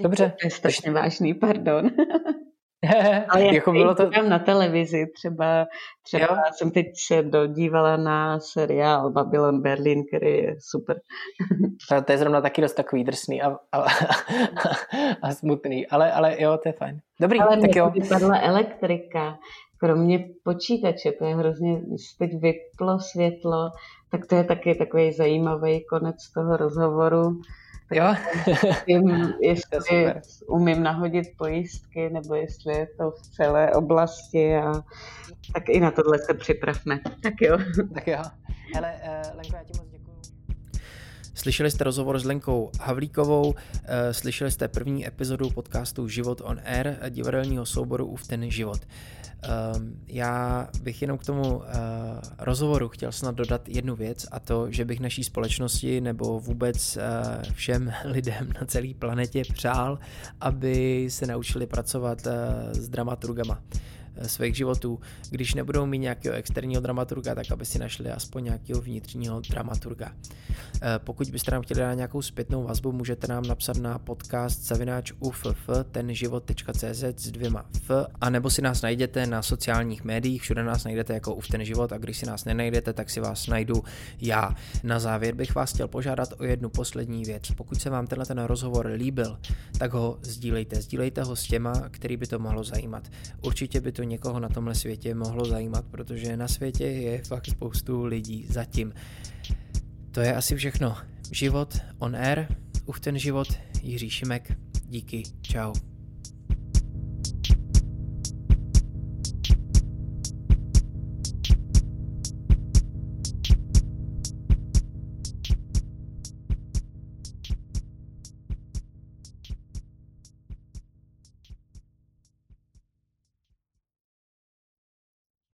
[0.00, 0.32] Dobře.
[0.40, 1.90] To je strašně vážný, pardon.
[3.28, 4.10] Ale jak jako bylo to...
[4.28, 5.66] na televizi, třeba,
[6.02, 6.36] třeba jo?
[6.52, 11.00] jsem teď se dodívala na seriál Babylon Berlin, který je super.
[11.88, 13.84] To, to je zrovna taky dost takový drsný a, a,
[15.22, 17.00] a smutný, ale, ale jo, to je fajn.
[17.20, 17.90] Dobrý, ale tak jo.
[17.90, 19.38] vypadla elektrika,
[19.78, 21.80] kromě počítače, to je hrozně,
[22.18, 23.70] teď vyplo světlo,
[24.10, 27.40] tak to je taky takový zajímavý konec toho rozhovoru.
[27.92, 28.14] Jo?
[28.86, 30.14] Vím, jestli
[30.48, 34.72] umím nahodit pojistky, nebo jestli je to v celé oblasti a
[35.54, 37.00] tak i na tohle se připravme.
[37.22, 37.58] Tak jo.
[37.94, 38.22] Tak jo.
[38.74, 39.89] Hele, uh, Lenko, já ti moc.
[41.34, 43.54] Slyšeli jste rozhovor s Lenkou Havlíkovou,
[43.84, 48.80] eh, slyšeli jste první epizodu podcastu Život on Air, divadelního souboru Uf ten život.
[49.42, 51.64] Ehm, já bych jenom k tomu uh,
[52.38, 56.98] rozhovoru chtěl snad dodat jednu věc a to, že bych naší společnosti nebo vůbec
[57.52, 59.98] všem lidem na celé planetě přál,
[60.40, 62.26] aby se naučili pracovat
[62.72, 63.62] s dramaturgama.
[64.20, 65.00] Eh, svých životů.
[65.30, 70.12] Když nebudou mít nějakého externího dramaturga, tak aby si našli aspoň nějakého vnitřního dramaturga.
[70.82, 75.12] Eh, pokud byste nám chtěli dát nějakou zpětnou vazbu, můžete nám napsat na podcast zavináč
[75.18, 75.46] uff
[75.90, 81.14] tenživot.cz s dvěma f, a nebo si nás najdete na sociálních médiích, všude nás najdete
[81.14, 83.84] jako uf ten život a když si nás nenajdete, tak si vás najdu
[84.20, 84.54] já.
[84.82, 87.50] Na závěr bych vás chtěl požádat o jednu poslední věc.
[87.50, 89.38] Pokud se vám tenhle ten rozhovor líbil,
[89.78, 90.82] tak ho sdílejte.
[90.82, 93.08] Sdílejte ho s těma, který by to mohlo zajímat.
[93.42, 98.04] Určitě by to někoho na tomhle světě mohlo zajímat, protože na světě je fakt spoustu
[98.04, 98.92] lidí zatím.
[100.10, 100.96] To je asi všechno.
[101.32, 102.46] Život on air,
[102.86, 103.48] už ten život,
[103.82, 104.58] Jiří Šimek,
[104.88, 105.72] díky, čau.